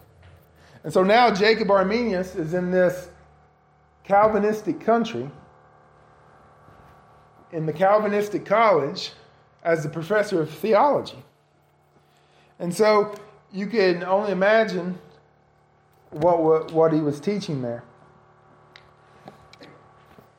And 0.84 0.92
so 0.92 1.04
now 1.04 1.34
Jacob 1.34 1.72
Arminius 1.72 2.36
is 2.36 2.54
in 2.54 2.72
this 2.72 3.10
Calvinistic 4.04 4.82
country, 4.82 5.30
in 7.54 7.66
the 7.66 7.72
Calvinistic 7.72 8.46
college, 8.46 9.14
as 9.64 9.84
the 9.84 9.90
professor 9.90 10.42
of 10.42 10.50
theology. 10.50 11.24
And 12.60 12.74
so 12.74 13.16
you 13.52 13.68
can 13.68 14.04
only 14.04 14.32
imagine 14.32 15.00
what, 16.12 16.72
what 16.72 16.94
he 16.94 17.00
was 17.00 17.20
teaching 17.20 17.62
there. 17.62 17.84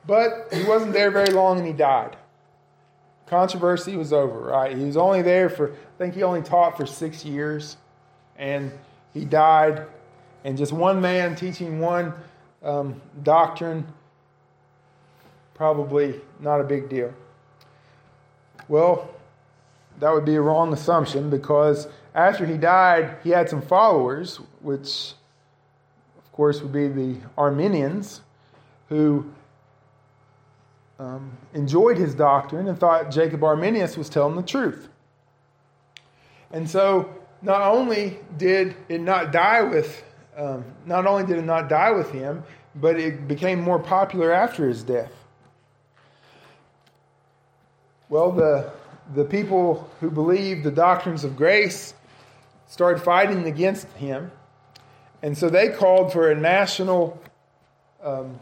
But 0.07 0.53
he 0.53 0.63
wasn't 0.63 0.93
there 0.93 1.09
very 1.09 1.31
long 1.31 1.57
and 1.57 1.65
he 1.65 1.73
died. 1.73 2.15
Controversy 3.25 3.97
was 3.97 4.13
over, 4.13 4.39
right? 4.39 4.77
He 4.77 4.83
was 4.83 4.97
only 4.97 5.23
there 5.23 5.49
for, 5.49 5.71
I 5.71 5.97
think 5.97 6.13
he 6.13 6.21
only 6.21 6.43
taught 6.43 6.77
for 6.77 6.85
six 6.85 7.25
years 7.25 7.77
and 8.37 8.71
he 9.13 9.25
died. 9.25 9.87
And 10.43 10.55
just 10.55 10.71
one 10.71 11.01
man 11.01 11.35
teaching 11.35 11.79
one 11.79 12.13
um, 12.61 13.01
doctrine, 13.23 13.87
probably 15.55 16.21
not 16.39 16.61
a 16.61 16.63
big 16.63 16.87
deal. 16.87 17.11
Well, 18.67 19.09
that 19.99 20.13
would 20.13 20.25
be 20.25 20.35
a 20.35 20.41
wrong 20.41 20.73
assumption 20.73 21.29
because 21.29 21.87
after 22.13 22.45
he 22.45 22.57
died, 22.57 23.17
he 23.23 23.29
had 23.29 23.49
some 23.49 23.61
followers, 23.61 24.37
which, 24.61 25.13
of 26.17 26.31
course, 26.31 26.61
would 26.61 26.71
be 26.71 26.87
the 26.87 27.17
Arminians, 27.37 28.21
who 28.89 29.25
um, 30.99 31.31
enjoyed 31.53 31.97
his 31.97 32.15
doctrine 32.15 32.67
and 32.67 32.79
thought 32.79 33.11
Jacob 33.11 33.43
Arminius 33.43 33.97
was 33.97 34.09
telling 34.09 34.35
the 34.35 34.43
truth. 34.43 34.87
And 36.51 36.69
so, 36.69 37.09
not 37.41 37.61
only 37.61 38.19
did 38.37 38.75
it 38.87 39.01
not 39.01 39.31
die 39.31 39.61
with, 39.61 40.03
um, 40.37 40.63
not 40.85 41.05
only 41.05 41.25
did 41.25 41.37
it 41.37 41.45
not 41.45 41.67
die 41.67 41.91
with 41.91 42.11
him, 42.11 42.43
but 42.75 42.99
it 42.99 43.27
became 43.27 43.61
more 43.61 43.79
popular 43.79 44.31
after 44.31 44.67
his 44.67 44.83
death. 44.83 45.11
Well, 48.07 48.31
the 48.31 48.71
the 49.13 49.25
people 49.25 49.89
who 49.99 50.09
believed 50.09 50.63
the 50.63 50.71
doctrines 50.71 51.23
of 51.23 51.35
grace 51.35 51.93
started 52.67 53.01
fighting 53.01 53.45
against 53.45 53.87
him, 53.93 54.31
and 55.21 55.37
so 55.37 55.49
they 55.49 55.69
called 55.69 56.11
for 56.11 56.31
a 56.31 56.35
national 56.35 57.21
um, 58.03 58.39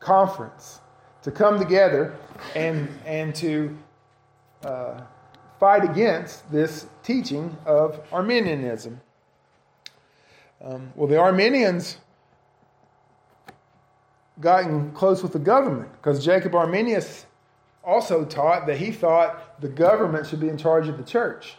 conference 0.00 0.80
to 1.22 1.30
come 1.30 1.58
together 1.58 2.14
and, 2.54 2.88
and 3.04 3.34
to 3.34 3.76
uh, 4.64 5.00
fight 5.58 5.84
against 5.84 6.50
this 6.52 6.86
teaching 7.02 7.56
of 7.64 8.00
Arminianism. 8.12 9.00
Um, 10.62 10.92
well, 10.94 11.08
the 11.08 11.18
Arminians 11.18 11.98
in 14.44 14.92
close 14.92 15.22
with 15.22 15.32
the 15.32 15.38
government 15.38 15.90
because 15.92 16.24
Jacob 16.24 16.54
Arminius 16.54 17.26
also 17.86 18.24
taught 18.24 18.66
that 18.66 18.78
he 18.78 18.90
thought 18.90 19.60
the 19.60 19.68
government 19.68 20.26
should 20.26 20.40
be 20.40 20.48
in 20.48 20.58
charge 20.58 20.88
of 20.88 20.98
the 20.98 21.04
church. 21.04 21.54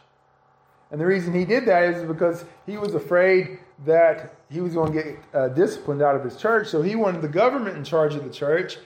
And 0.91 0.99
the 1.01 1.05
reason 1.05 1.33
he 1.33 1.45
did 1.45 1.65
that 1.65 1.83
is 1.83 2.03
because 2.03 2.45
he 2.65 2.77
was 2.77 2.93
afraid 2.93 3.59
that 3.85 4.35
he 4.49 4.61
was 4.61 4.73
going 4.73 4.93
to 4.93 5.03
get 5.03 5.17
uh, 5.33 5.47
disciplined 5.49 6.01
out 6.01 6.15
of 6.15 6.23
his 6.23 6.35
church. 6.35 6.67
So 6.67 6.81
he 6.81 6.95
wanted 6.95 7.21
the 7.21 7.27
government 7.27 7.77
in 7.77 7.83
charge 7.83 8.15
of 8.15 8.23
the 8.23 8.29
church 8.29 8.77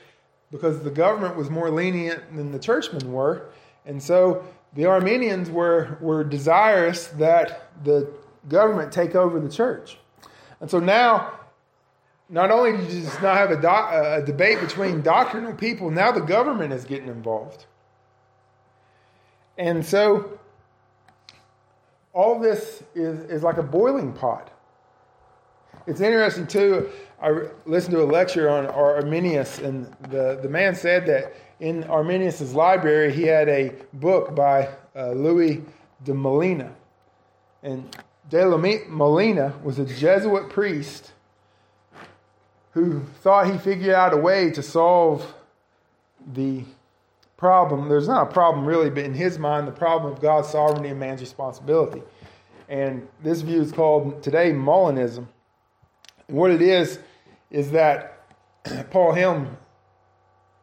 because 0.51 0.83
the 0.83 0.89
government 0.89 1.36
was 1.36 1.50
more 1.50 1.69
lenient 1.69 2.36
than 2.36 2.51
the 2.51 2.60
churchmen 2.60 3.12
were. 3.12 3.50
And 3.86 4.01
so 4.01 4.43
the 4.74 4.86
Arminians 4.86 5.50
were, 5.50 5.98
were 6.01 6.24
desirous 6.24 7.07
that 7.07 7.69
the 7.83 8.12
government 8.48 8.91
take 8.91 9.15
over 9.15 9.39
the 9.39 9.50
church. 9.50 9.98
And 10.60 10.69
so 10.69 10.79
now, 10.79 11.39
not 12.32 12.50
only 12.50 12.78
did 12.78 12.90
you 12.92 13.02
just 13.02 13.22
not 13.22 13.36
have 13.36 13.52
a, 13.52 13.62
do, 13.62 13.68
a 13.68 14.26
debate 14.26 14.62
between 14.62 15.02
doctrinal 15.02 15.54
people, 15.54 15.92
now 15.92 16.14
the 16.14 16.22
government 16.22 16.72
is 16.72 16.86
getting 16.86 17.10
involved. 17.10 17.66
And 19.58 19.86
so 19.86 20.40
all 22.14 22.40
this 22.40 22.84
is, 22.96 23.20
is 23.30 23.44
like 23.44 23.58
a 23.58 23.64
boiling 23.64 24.14
pot. 24.14 24.50
It's 25.86 26.00
interesting, 26.00 26.48
too. 26.48 26.90
I 27.22 27.48
listened 27.66 27.96
to 27.96 28.04
a 28.04 28.06
lecture 28.06 28.50
on 28.50 28.66
Arminius, 28.66 29.60
and 29.60 29.94
the, 30.10 30.40
the 30.42 30.50
man 30.50 30.74
said 30.74 31.06
that 31.08 31.34
in 31.60 31.84
Arminius's 31.84 32.54
library, 32.54 33.14
he 33.14 33.24
had 33.24 33.50
a 33.50 33.74
book 33.94 34.36
by 34.36 34.70
uh, 34.96 35.12
Louis 35.12 35.64
de 36.06 36.14
Molina. 36.14 36.74
And 37.62 37.94
de 38.30 38.88
Molina 38.88 39.54
was 39.64 39.80
a 39.80 39.86
Jesuit 39.86 40.50
priest 40.50 41.12
who 42.72 43.01
thought 43.22 43.51
he 43.51 43.58
figured 43.58 43.94
out 43.94 44.13
a 44.13 44.18
way 44.18 44.50
to 44.51 44.63
solve 44.63 45.34
the 46.34 46.63
problem. 47.38 47.90
There's 47.90 48.08
not 48.08 48.30
a 48.30 48.32
problem 48.32 48.66
really, 48.66 48.90
but 48.90 49.04
in 49.04 49.13
his 49.13 49.38
mind, 49.38 49.68
the 49.68 49.72
problem 49.72 50.12
of 50.12 50.22
God's 50.22 50.50
sovereignty 50.50 50.90
and 50.90 51.00
man's 51.00 51.22
responsibility. 51.22 52.01
And 52.70 53.08
this 53.22 53.42
view 53.42 53.62
is 53.62 53.72
called 53.72 54.24
today 54.24 54.51
Molinism. 54.51 55.28
And 56.28 56.38
what 56.38 56.51
it 56.51 56.62
is, 56.62 57.00
is 57.50 57.72
that 57.72 58.24
Paul 58.92 59.13
Helm 59.13 59.58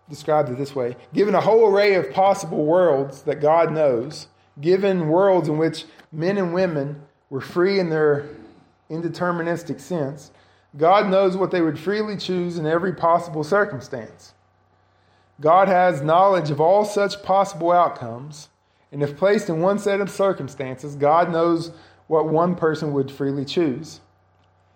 described 0.08 0.48
it 0.48 0.56
this 0.56 0.74
way 0.74 0.96
given 1.12 1.34
a 1.34 1.40
whole 1.40 1.66
array 1.66 1.94
of 1.94 2.10
possible 2.12 2.64
worlds 2.64 3.22
that 3.22 3.40
God 3.40 3.72
knows, 3.72 4.28
given 4.60 5.08
worlds 5.08 5.48
in 5.48 5.58
which 5.58 5.84
men 6.10 6.38
and 6.38 6.54
women 6.54 7.02
were 7.28 7.42
free 7.42 7.78
in 7.78 7.90
their 7.90 8.26
indeterministic 8.90 9.80
sense, 9.80 10.30
God 10.76 11.08
knows 11.08 11.36
what 11.36 11.50
they 11.50 11.60
would 11.60 11.78
freely 11.78 12.16
choose 12.16 12.58
in 12.58 12.66
every 12.66 12.92
possible 12.92 13.42
circumstance. 13.42 14.34
God 15.40 15.68
has 15.68 16.02
knowledge 16.02 16.50
of 16.50 16.60
all 16.60 16.84
such 16.84 17.22
possible 17.22 17.70
outcomes, 17.70 18.48
and 18.90 19.02
if 19.02 19.16
placed 19.16 19.48
in 19.48 19.60
one 19.60 19.78
set 19.78 20.00
of 20.00 20.10
circumstances, 20.10 20.96
God 20.96 21.30
knows 21.30 21.70
what 22.06 22.28
one 22.28 22.54
person 22.54 22.92
would 22.92 23.10
freely 23.10 23.44
choose, 23.44 24.00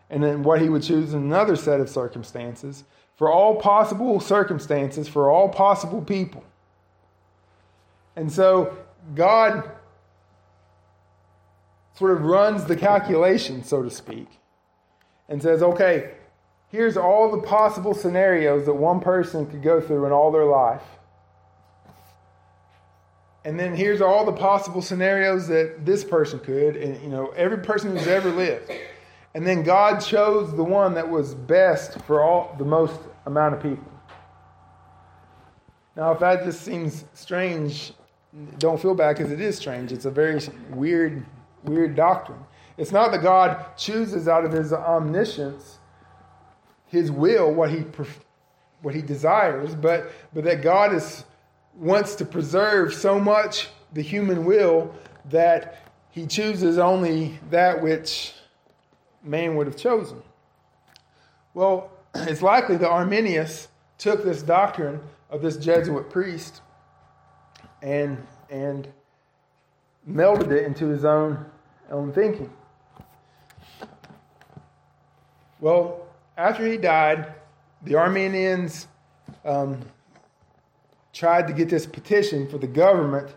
and 0.09 0.23
then 0.23 0.43
what 0.43 0.61
he 0.61 0.69
would 0.69 0.83
choose 0.83 1.15
in 1.15 1.21
another 1.21 1.57
set 1.57 1.81
of 1.81 1.89
circumstances, 1.89 2.85
for 3.17 3.31
all 3.31 3.57
possible 3.57 4.21
circumstances, 4.21 5.09
for 5.09 5.31
all 5.31 5.49
possible 5.49 6.01
people. 6.01 6.45
And 8.15 8.31
so, 8.31 8.77
God 9.15 9.71
sort 11.95 12.13
of 12.13 12.23
runs 12.23 12.65
the 12.65 12.77
calculation, 12.77 13.65
so 13.65 13.83
to 13.83 13.91
speak, 13.91 14.29
and 15.29 15.43
says, 15.43 15.62
okay, 15.62 16.12
here's 16.69 16.97
all 16.97 17.31
the 17.31 17.43
possible 17.43 17.95
scenarios 17.95 18.67
that 18.67 18.75
one 18.75 19.00
person 19.00 19.47
could 19.47 19.62
go 19.62 19.81
through 19.81 20.07
in 20.07 20.12
all 20.12 20.31
their 20.31 20.45
life. 20.45 20.83
And 23.45 23.59
then 23.59 23.75
here's 23.75 24.00
all 24.00 24.25
the 24.25 24.33
possible 24.33 24.83
scenarios 24.83 25.49
that 25.49 25.85
this 25.85 26.05
person 26.05 26.38
could, 26.38 26.76
and 26.76 27.02
you 27.02 27.09
know, 27.09 27.29
every 27.31 27.59
person 27.59 27.97
who's 27.97 28.07
ever 28.07 28.31
lived. 28.31 28.71
And 29.35 29.47
then 29.47 29.62
God 29.62 29.99
chose 29.99 30.55
the 30.55 30.62
one 30.62 30.95
that 30.95 31.09
was 31.09 31.35
best 31.35 32.00
for 32.02 32.23
all 32.23 32.55
the 32.59 32.64
most 32.64 33.00
amount 33.26 33.55
of 33.55 33.62
people. 33.62 33.91
Now, 35.97 36.12
if 36.12 36.21
that 36.21 36.45
just 36.45 36.62
seems 36.62 37.05
strange, 37.14 37.93
don't 38.59 38.81
feel 38.81 38.95
bad 38.95 39.17
because 39.17 39.33
it 39.33 39.41
is 39.41 39.57
strange. 39.57 39.93
It's 39.93 40.05
a 40.05 40.11
very 40.11 40.41
weird 40.71 41.25
weird 41.64 41.95
doctrine. 41.95 42.38
It's 42.76 42.93
not 42.93 43.12
that 43.12 43.23
God 43.23 43.76
chooses 43.76 44.29
out 44.29 44.45
of 44.45 44.52
his 44.52 44.73
omniscience 44.73 45.79
his 46.87 47.11
will, 47.11 47.52
what 47.52 47.71
he, 47.71 47.85
what 48.83 48.95
he 48.95 49.00
desires, 49.00 49.75
but, 49.75 50.12
but 50.35 50.45
that 50.45 50.61
God 50.61 50.93
is, 50.93 51.25
wants 51.75 52.14
to 52.17 52.25
preserve 52.26 52.93
so 52.93 53.19
much 53.19 53.69
the 53.95 54.02
human 54.02 54.45
will 54.45 54.95
that 55.31 55.88
he 56.11 56.26
chooses 56.26 56.79
only 56.79 57.38
that 57.50 57.83
which 57.83 58.35
man 59.23 59.57
would 59.57 59.67
have 59.67 59.76
chosen. 59.76 60.23
Well, 61.55 61.91
it's 62.14 62.43
likely 62.43 62.76
that 62.76 62.88
Arminius 62.88 63.69
took 63.97 64.23
this 64.23 64.43
doctrine 64.43 65.00
of 65.31 65.41
this 65.41 65.57
Jesuit 65.57 66.11
priest 66.11 66.61
and, 67.81 68.26
and 68.50 68.87
melded 70.07 70.50
it 70.50 70.67
into 70.67 70.88
his 70.88 71.05
own 71.07 71.47
own 71.93 72.12
thinking. 72.12 72.50
Well, 75.62 76.09
after 76.37 76.66
he 76.66 76.76
died, 76.76 77.35
the 77.85 77.95
Arminians 77.95 78.88
um, 79.45 79.78
tried 81.12 81.47
to 81.47 81.52
get 81.52 81.69
this 81.69 81.87
petition 81.87 82.49
for 82.49 82.59
the 82.59 82.66
government 82.66 83.33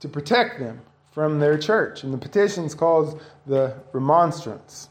to 0.00 0.08
protect 0.08 0.58
them 0.58 0.80
from 1.12 1.38
their 1.38 1.56
church. 1.56 2.02
And 2.02 2.12
the 2.12 2.18
petition 2.18 2.64
is 2.64 2.74
called 2.74 3.22
the 3.46 3.76
Remonstrance. 3.92 4.88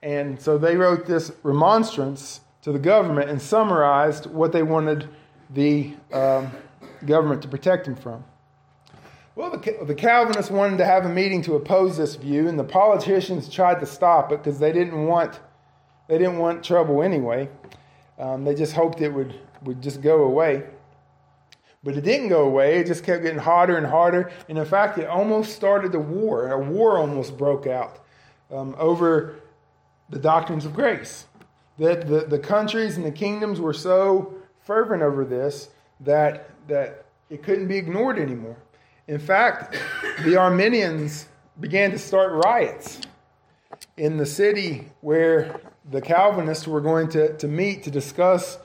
And 0.00 0.40
so 0.40 0.58
they 0.58 0.76
wrote 0.76 1.06
this 1.06 1.32
remonstrance 1.42 2.40
to 2.62 2.70
the 2.70 2.78
government 2.78 3.30
and 3.30 3.42
summarized 3.42 4.26
what 4.26 4.52
they 4.52 4.62
wanted 4.62 5.08
the 5.50 5.92
um, 6.12 6.52
government 7.04 7.42
to 7.42 7.48
protect 7.48 7.86
them 7.86 7.96
from. 7.96 8.22
Well, 9.34 9.50
the, 9.50 9.78
the 9.84 9.94
Calvinists 9.94 10.50
wanted 10.50 10.76
to 10.78 10.84
have 10.84 11.06
a 11.06 11.08
meeting 11.08 11.40
to 11.42 11.54
oppose 11.54 11.96
this 11.96 12.16
view, 12.16 12.48
and 12.48 12.58
the 12.58 12.64
politicians 12.64 13.48
tried 13.48 13.80
to 13.80 13.86
stop 13.86 14.30
it 14.30 14.42
because 14.42 14.58
they 14.58 14.72
didn't 14.72 15.06
want 15.06 15.40
they 16.08 16.18
didn't 16.18 16.38
want 16.38 16.62
trouble 16.62 17.02
anyway. 17.02 17.48
Um, 18.18 18.44
they 18.44 18.54
just 18.54 18.74
hoped 18.74 19.00
it 19.00 19.08
would 19.08 19.34
would 19.62 19.80
just 19.80 20.02
go 20.02 20.24
away. 20.24 20.64
But 21.84 21.96
it 21.96 22.02
didn't 22.02 22.28
go 22.28 22.42
away. 22.42 22.78
It 22.78 22.86
just 22.86 23.02
kept 23.04 23.22
getting 23.22 23.38
hotter 23.38 23.76
and 23.76 23.86
harder. 23.86 24.30
And 24.48 24.58
in 24.58 24.64
fact, 24.64 24.98
it 24.98 25.06
almost 25.06 25.56
started 25.56 25.94
a 25.94 25.98
war. 25.98 26.52
A 26.52 26.58
war 26.58 26.98
almost 26.98 27.36
broke 27.36 27.66
out 27.66 27.98
um, 28.52 28.76
over 28.78 29.40
the 30.10 30.18
doctrines 30.18 30.64
of 30.64 30.74
grace. 30.74 31.26
That 31.78 32.06
the, 32.06 32.20
the 32.20 32.38
countries 32.38 32.96
and 32.96 33.04
the 33.04 33.10
kingdoms 33.10 33.60
were 33.60 33.72
so 33.72 34.34
fervent 34.60 35.02
over 35.02 35.24
this 35.24 35.70
that, 36.00 36.50
that 36.68 37.06
it 37.30 37.42
couldn't 37.42 37.66
be 37.66 37.78
ignored 37.78 38.18
anymore. 38.18 38.56
In 39.08 39.18
fact, 39.18 39.76
the 40.24 40.36
Arminians 40.36 41.26
began 41.60 41.90
to 41.90 41.98
start 41.98 42.32
riots 42.44 43.00
in 43.96 44.16
the 44.16 44.26
city 44.26 44.88
where 45.00 45.60
the 45.90 46.00
Calvinists 46.00 46.68
were 46.68 46.80
going 46.80 47.08
to, 47.08 47.36
to 47.36 47.48
meet 47.48 47.82
to 47.82 47.90
discuss 47.90 48.58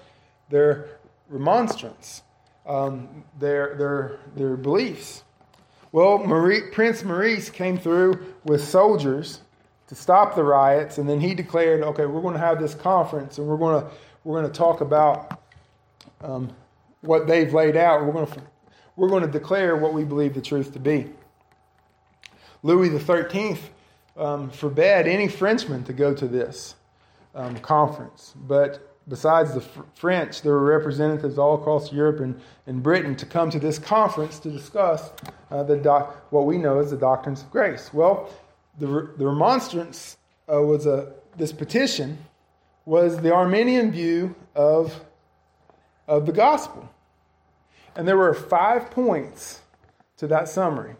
their 0.50 1.00
remonstrance, 1.28 2.21
um, 2.65 3.23
their, 3.39 3.76
their, 3.76 4.19
their 4.36 4.56
beliefs. 4.56 5.23
Well, 5.91 6.19
Marie, 6.19 6.69
Prince 6.71 7.04
Maurice 7.04 7.50
came 7.50 7.78
through 7.78 8.34
with 8.43 8.63
soldiers 8.63 9.41
to 9.88 9.95
stop 9.95 10.36
the 10.36 10.43
riots, 10.43 10.97
and 10.97 11.10
then 11.10 11.19
he 11.19 11.34
declared, 11.34 11.82
"Okay, 11.82 12.06
we're 12.06 12.21
going 12.21 12.34
to 12.34 12.39
have 12.39 12.60
this 12.60 12.76
conference, 12.76 13.38
and 13.38 13.47
we're 13.47 13.58
going 13.58 13.82
to 13.82 13.89
we're 14.23 14.39
going 14.39 14.52
to 14.52 14.58
talk 14.58 14.82
about 14.82 15.39
um, 16.21 16.52
what 17.02 17.26
they've 17.26 17.54
laid 17.54 17.78
out. 17.78 18.06
We're 18.06 18.12
going 18.12 18.28
to 18.28 18.41
we're 18.98 19.08
going 19.08 19.24
to 19.24 19.32
declare 19.32 19.78
what 19.78 19.94
we 19.94 20.04
believe 20.04 20.34
the 20.34 20.42
truth 20.42 20.74
to 20.74 20.80
be. 20.80 21.10
Louis 22.64 22.90
XIII 22.90 23.58
um, 24.18 24.50
forbade 24.50 25.08
any 25.08 25.30
Frenchman 25.30 25.86
to 25.86 25.94
go 25.94 26.14
to 26.14 26.28
this 26.28 26.76
um, 27.34 27.56
conference, 27.60 28.34
but 28.36 28.98
besides 29.08 29.54
the 29.54 29.62
French, 29.94 30.42
there 30.42 30.52
were 30.52 30.66
representatives 30.66 31.38
all 31.38 31.56
across 31.56 31.94
Europe 31.94 32.20
and, 32.20 32.42
and 32.66 32.84
Britain 32.84 33.16
to 33.16 33.26
come 33.26 33.50
to 33.52 33.60
this 33.60 33.80
conference 33.80 34.40
to 34.40 34.50
discuss 34.50 35.12
uh, 35.52 35.64
the 35.64 35.78
doc- 35.78 36.26
what 36.32 36.46
we 36.46 36.58
know 36.58 36.80
as 36.80 36.92
the 36.92 36.98
doctrines 36.98 37.44
of 37.44 37.52
grace. 37.52 37.94
Well, 37.94 38.30
the, 38.80 38.88
re- 38.88 39.08
the 39.18 39.26
remonstrance 39.26 40.18
uh, 40.52 40.62
was 40.62 40.86
a 40.86 41.14
this 41.38 41.54
petition 41.54 42.18
was 42.86 43.20
the 43.20 43.34
Arminian 43.34 43.92
view 43.92 44.36
of, 44.56 45.06
of 46.08 46.26
the 46.26 46.32
gospel. 46.32 46.90
And 47.98 48.08
there 48.08 48.16
were 48.16 48.36
five 48.36 48.92
points 48.92 49.62
to 50.18 50.28
that 50.28 50.48
summary. 50.48 50.94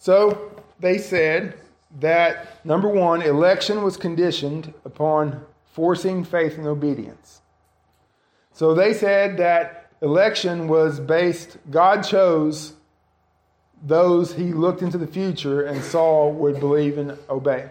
So 0.00 0.60
they 0.80 0.98
said 0.98 1.54
that 2.00 2.66
number 2.66 2.88
one, 2.88 3.22
election 3.22 3.82
was 3.84 3.96
conditioned 3.96 4.74
upon 4.84 5.46
forcing 5.72 6.24
faith 6.24 6.58
and 6.58 6.66
obedience. 6.66 7.42
So 8.52 8.74
they 8.74 8.92
said 8.92 9.36
that 9.36 9.92
election 10.02 10.66
was 10.66 10.98
based, 10.98 11.58
God 11.70 12.02
chose 12.02 12.72
those 13.84 14.34
he 14.34 14.52
looked 14.52 14.82
into 14.82 14.98
the 14.98 15.06
future 15.06 15.62
and 15.62 15.80
saw 15.80 16.28
would 16.28 16.58
believe 16.58 16.98
and 16.98 17.16
obey. 17.30 17.70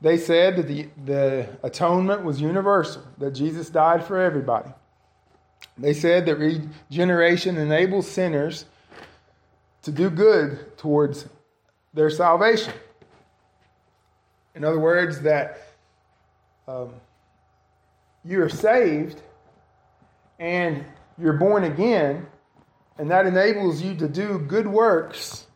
They 0.00 0.18
said 0.18 0.56
that 0.56 0.66
the, 0.66 0.88
the 1.04 1.48
atonement 1.62 2.24
was 2.24 2.40
universal, 2.40 3.02
that 3.18 3.30
Jesus 3.30 3.70
died 3.70 4.04
for 4.04 4.18
everybody. 4.20 4.70
They 5.76 5.92
said 5.92 6.26
that 6.26 6.36
regeneration 6.36 7.56
enables 7.56 8.08
sinners 8.08 8.66
to 9.82 9.92
do 9.92 10.08
good 10.08 10.78
towards 10.78 11.28
their 11.92 12.10
salvation. 12.10 12.72
In 14.54 14.64
other 14.64 14.78
words, 14.78 15.20
that 15.22 15.58
um, 16.68 16.94
you're 18.24 18.48
saved 18.48 19.20
and 20.38 20.84
you're 21.18 21.34
born 21.34 21.64
again, 21.64 22.26
and 22.98 23.10
that 23.10 23.26
enables 23.26 23.82
you 23.82 23.94
to 23.96 24.08
do 24.08 24.38
good 24.38 24.66
works 24.66 25.46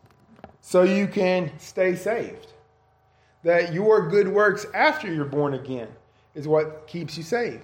so 0.61 0.83
you 0.83 1.07
can 1.07 1.51
stay 1.57 1.95
saved. 1.95 2.53
That 3.43 3.73
your 3.73 4.09
good 4.09 4.27
works 4.27 4.65
after 4.73 5.11
you're 5.11 5.25
born 5.25 5.53
again 5.53 5.87
is 6.35 6.47
what 6.47 6.87
keeps 6.87 7.17
you 7.17 7.23
saved. 7.23 7.63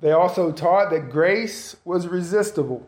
They 0.00 0.12
also 0.12 0.52
taught 0.52 0.90
that 0.90 1.10
grace 1.10 1.76
was 1.84 2.06
resistible, 2.08 2.86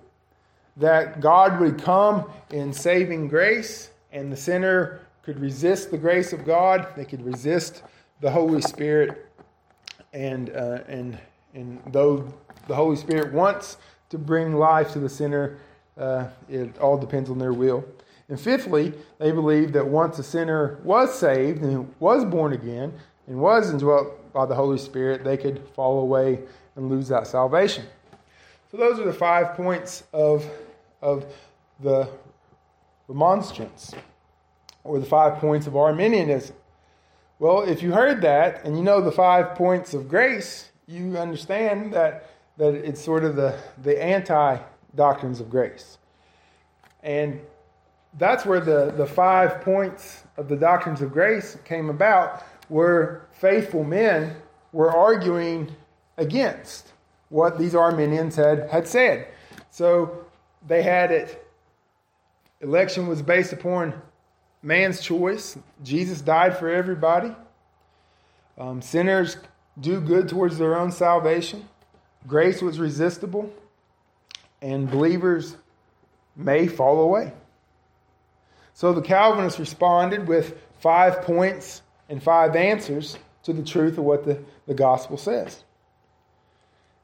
that 0.76 1.20
God 1.20 1.60
would 1.60 1.82
come 1.82 2.30
in 2.50 2.72
saving 2.72 3.28
grace, 3.28 3.90
and 4.12 4.30
the 4.30 4.36
sinner 4.36 5.00
could 5.22 5.40
resist 5.40 5.90
the 5.90 5.98
grace 5.98 6.32
of 6.32 6.44
God. 6.44 6.88
They 6.96 7.04
could 7.04 7.24
resist 7.24 7.82
the 8.20 8.30
Holy 8.30 8.60
Spirit, 8.60 9.26
and 10.12 10.50
uh, 10.50 10.80
and 10.88 11.18
and 11.54 11.80
though 11.90 12.32
the 12.68 12.74
Holy 12.74 12.96
Spirit 12.96 13.32
wants 13.32 13.78
to 14.10 14.18
bring 14.18 14.54
life 14.54 14.92
to 14.92 14.98
the 14.98 15.08
sinner, 15.08 15.58
uh, 15.98 16.28
it 16.48 16.78
all 16.78 16.98
depends 16.98 17.30
on 17.30 17.38
their 17.38 17.52
will. 17.52 17.84
And 18.28 18.40
fifthly, 18.40 18.92
they 19.18 19.30
believed 19.30 19.72
that 19.74 19.86
once 19.86 20.18
a 20.18 20.22
sinner 20.22 20.78
was 20.82 21.16
saved 21.16 21.62
and 21.62 21.92
was 22.00 22.24
born 22.24 22.52
again 22.52 22.92
and 23.26 23.38
was 23.38 23.70
indwelt 23.70 24.32
by 24.32 24.46
the 24.46 24.54
Holy 24.54 24.78
Spirit, 24.78 25.24
they 25.24 25.36
could 25.36 25.66
fall 25.74 26.00
away 26.00 26.40
and 26.76 26.88
lose 26.88 27.08
that 27.08 27.26
salvation. 27.26 27.84
So 28.70 28.76
those 28.76 28.98
are 28.98 29.04
the 29.04 29.12
five 29.12 29.54
points 29.54 30.04
of, 30.12 30.48
of 31.02 31.24
the 31.80 32.08
remonstrance, 33.08 33.94
or 34.84 34.98
the 34.98 35.06
five 35.06 35.38
points 35.38 35.66
of 35.66 35.76
Arminianism. 35.76 36.54
Well, 37.38 37.62
if 37.62 37.82
you 37.82 37.92
heard 37.92 38.22
that 38.22 38.64
and 38.64 38.76
you 38.76 38.82
know 38.82 39.00
the 39.00 39.12
five 39.12 39.54
points 39.54 39.94
of 39.94 40.08
grace, 40.08 40.70
you 40.86 41.16
understand 41.18 41.92
that, 41.92 42.30
that 42.56 42.74
it's 42.74 43.00
sort 43.00 43.24
of 43.24 43.36
the, 43.36 43.58
the 43.82 44.02
anti 44.02 44.58
doctrines 44.94 45.40
of 45.40 45.50
grace. 45.50 45.98
And 47.02 47.40
that's 48.18 48.46
where 48.46 48.60
the, 48.60 48.92
the 48.96 49.06
five 49.06 49.60
points 49.60 50.24
of 50.36 50.48
the 50.48 50.56
doctrines 50.56 51.02
of 51.02 51.12
grace 51.12 51.58
came 51.64 51.90
about, 51.90 52.42
where 52.68 53.26
faithful 53.32 53.84
men 53.84 54.34
were 54.72 54.90
arguing 54.90 55.74
against 56.16 56.92
what 57.28 57.58
these 57.58 57.74
Arminians 57.74 58.36
had, 58.36 58.68
had 58.70 58.86
said. 58.86 59.28
So 59.70 60.24
they 60.66 60.82
had 60.82 61.10
it, 61.10 61.46
election 62.60 63.06
was 63.06 63.22
based 63.22 63.52
upon 63.52 63.94
man's 64.62 65.00
choice. 65.00 65.58
Jesus 65.82 66.20
died 66.20 66.56
for 66.56 66.68
everybody. 66.68 67.34
Um, 68.58 68.80
sinners 68.80 69.36
do 69.80 70.00
good 70.00 70.28
towards 70.28 70.58
their 70.58 70.76
own 70.76 70.90
salvation. 70.90 71.68
Grace 72.26 72.62
was 72.62 72.80
resistible, 72.80 73.52
and 74.62 74.90
believers 74.90 75.56
may 76.34 76.66
fall 76.66 77.00
away. 77.00 77.32
So 78.74 78.92
the 78.92 79.02
Calvinists 79.02 79.60
responded 79.60 80.26
with 80.26 80.58
five 80.80 81.22
points 81.22 81.82
and 82.08 82.22
five 82.22 82.56
answers 82.56 83.18
to 83.44 83.52
the 83.52 83.62
truth 83.62 83.98
of 83.98 84.04
what 84.04 84.24
the, 84.24 84.42
the 84.66 84.74
gospel 84.74 85.16
says. 85.16 85.62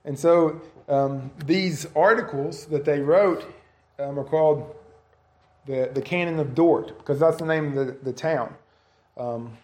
And 0.04 0.18
so 0.18 0.60
um, 0.88 1.30
these 1.46 1.86
articles 1.94 2.66
that 2.66 2.84
they 2.84 3.00
wrote 3.00 3.44
um, 3.98 4.18
are 4.18 4.24
called 4.24 4.74
the, 5.66 5.90
the 5.94 6.02
Canon 6.02 6.38
of 6.40 6.54
Dort, 6.54 6.98
because 6.98 7.20
that's 7.20 7.36
the 7.36 7.46
name 7.46 7.76
of 7.76 7.86
the, 7.86 7.92
the 8.02 8.12
town. 8.12 8.54
Um, 9.16 9.56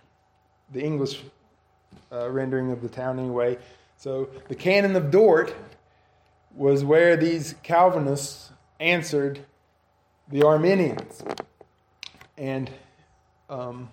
the 0.72 0.82
English 0.82 1.22
uh, 2.12 2.30
rendering 2.30 2.70
of 2.70 2.82
the 2.82 2.88
town, 2.88 3.18
anyway. 3.18 3.58
So 3.96 4.28
the 4.48 4.54
Canon 4.54 4.94
of 4.94 5.10
Dort 5.10 5.54
was 6.54 6.84
where 6.84 7.16
these 7.16 7.54
Calvinists 7.62 8.52
answered 8.78 9.44
the 10.28 10.44
Arminians. 10.46 11.22
And, 12.36 12.70
um, 13.50 13.88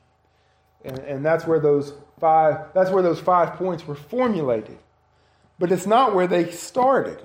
and, 0.83 0.99
and 0.99 1.25
that's 1.25 1.47
where 1.47 1.59
those 1.59 1.93
five 2.19 2.73
that's 2.73 2.91
where 2.91 3.03
those 3.03 3.19
five 3.19 3.53
points 3.53 3.85
were 3.85 3.95
formulated 3.95 4.77
but 5.59 5.71
it's 5.71 5.85
not 5.85 6.13
where 6.15 6.27
they 6.27 6.51
started 6.51 7.21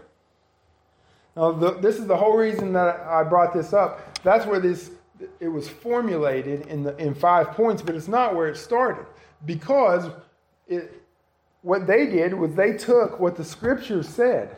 now 1.37 1.53
the, 1.53 1.73
this 1.75 1.97
is 1.97 2.07
the 2.07 2.17
whole 2.17 2.37
reason 2.37 2.73
that 2.73 3.01
i 3.01 3.23
brought 3.23 3.53
this 3.53 3.73
up 3.73 4.23
that's 4.23 4.47
where 4.47 4.61
this 4.61 4.91
it 5.39 5.49
was 5.49 5.69
formulated 5.69 6.67
in 6.67 6.83
the 6.83 6.97
in 6.97 7.15
five 7.15 7.49
points 7.53 7.83
but 7.83 7.95
it's 7.95 8.09
not 8.09 8.35
where 8.35 8.49
it 8.49 8.57
started 8.57 9.07
because 9.47 10.11
it, 10.69 11.03
what 11.63 11.87
they 11.87 12.07
did 12.07 12.33
was 12.33 12.55
they 12.55 12.73
took 12.73 13.21
what 13.21 13.37
the 13.37 13.45
scriptures 13.45 14.09
said 14.09 14.57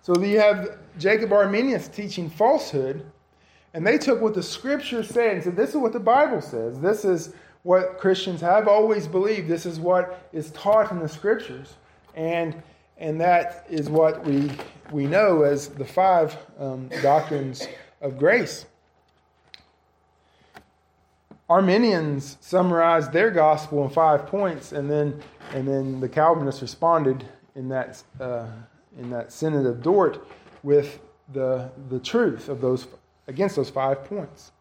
so 0.00 0.18
you 0.22 0.38
have 0.38 0.78
jacob 0.98 1.32
arminius 1.32 1.88
teaching 1.88 2.30
falsehood 2.30 3.04
and 3.74 3.86
they 3.86 3.98
took 3.98 4.20
what 4.20 4.34
the 4.34 4.42
scripture 4.42 5.02
said 5.02 5.34
and 5.34 5.44
said, 5.44 5.56
This 5.56 5.70
is 5.70 5.76
what 5.76 5.92
the 5.92 6.00
Bible 6.00 6.40
says. 6.40 6.78
This 6.78 7.04
is 7.04 7.34
what 7.62 7.98
Christians 7.98 8.40
have 8.40 8.68
always 8.68 9.06
believed. 9.06 9.48
This 9.48 9.66
is 9.66 9.80
what 9.80 10.28
is 10.32 10.50
taught 10.50 10.90
in 10.90 10.98
the 10.98 11.08
scriptures. 11.08 11.74
And, 12.14 12.62
and 12.98 13.20
that 13.20 13.66
is 13.70 13.88
what 13.88 14.24
we, 14.24 14.50
we 14.90 15.06
know 15.06 15.42
as 15.42 15.68
the 15.68 15.84
five 15.84 16.36
um, 16.58 16.88
doctrines 17.02 17.66
of 18.00 18.18
grace. 18.18 18.66
Arminians 21.48 22.38
summarized 22.40 23.12
their 23.12 23.30
gospel 23.30 23.84
in 23.84 23.90
five 23.90 24.26
points, 24.26 24.72
and 24.72 24.90
then, 24.90 25.20
and 25.52 25.68
then 25.68 26.00
the 26.00 26.08
Calvinists 26.08 26.62
responded 26.62 27.24
in 27.54 27.68
that, 27.68 28.02
uh, 28.20 28.46
in 28.98 29.10
that 29.10 29.32
Synod 29.32 29.66
of 29.66 29.82
Dort 29.82 30.26
with 30.62 31.00
the, 31.32 31.70
the 31.90 31.98
truth 31.98 32.48
of 32.48 32.60
those 32.60 32.86
against 33.26 33.56
those 33.56 33.70
five 33.70 34.04
points. 34.04 34.52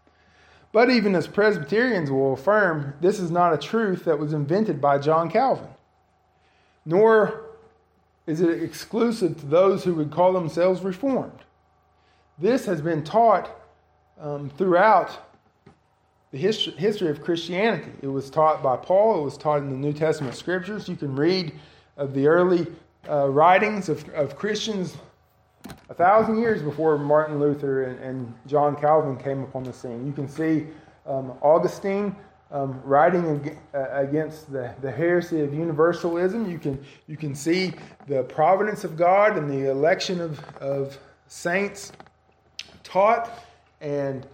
But 0.72 0.90
even 0.90 1.16
as 1.16 1.28
Presbyterians 1.28 2.10
will 2.10 2.34
affirm, 2.34 2.94
this 3.02 3.20
is 3.20 3.32
not 3.32 3.54
a 3.54 3.58
truth 3.58 4.06
that 4.06 4.20
was 4.20 4.34
invented 4.34 4.80
by 4.80 5.00
John 5.00 5.30
Calvin, 5.30 5.68
nor 6.86 7.46
is 8.28 8.42
it 8.42 8.64
exclusive 8.64 9.40
to 9.40 9.46
those 9.46 9.84
who 9.84 9.94
would 9.96 10.12
call 10.12 10.34
themselves 10.34 10.82
Reformed. 10.82 11.40
This 12.38 12.66
has 12.66 12.82
been 12.82 13.04
taught 13.04 13.50
um, 14.20 14.50
throughout 14.58 15.12
the 16.32 16.38
history, 16.38 16.74
history 16.74 17.10
of 17.10 17.22
Christianity. 17.22 17.92
It 18.02 18.08
was 18.08 18.30
taught 18.30 18.64
by 18.64 18.78
Paul, 18.78 19.22
it 19.22 19.24
was 19.24 19.38
taught 19.38 19.60
in 19.60 19.70
the 19.70 19.78
New 19.78 19.94
Testament 19.94 20.36
scriptures. 20.36 20.88
You 20.88 20.96
can 20.96 21.16
read 21.16 21.54
of 21.98 22.14
the 22.14 22.28
early 22.28 22.68
uh, 23.10 23.28
writings 23.30 23.90
of, 23.90 24.08
of 24.10 24.36
Christians 24.36 24.96
a 25.90 25.94
thousand 25.94 26.40
years 26.40 26.62
before 26.62 26.98
Martin 26.98 27.40
Luther 27.40 27.84
and, 27.84 28.00
and, 28.00 28.34
John 28.48 28.76
Calvin 28.76 29.18
came 29.18 29.44
upon 29.44 29.64
the 29.64 29.74
scene. 29.74 30.06
You 30.06 30.14
can 30.14 30.28
see 30.28 30.68
um, 31.06 31.34
Augustine 31.42 32.16
um, 32.52 32.82
writing 32.84 33.58
uh, 33.74 33.88
against 33.92 34.52
the, 34.52 34.74
the 34.82 34.92
heresy 34.92 35.42
of 35.42 35.54
universalism. 35.54 36.52
You 36.52 36.60
can, 36.60 36.84
you 37.08 37.18
can 37.18 37.34
see 37.34 37.74
the 38.08 38.24
providence 38.24 38.84
of 38.84 38.98
God 38.98 39.38
and 39.38 39.50
the 39.50 39.70
election 39.70 40.20
of, 40.20 40.40
of 40.56 40.98
saints 41.28 41.92
taught 42.84 43.32
and, 43.80 44.28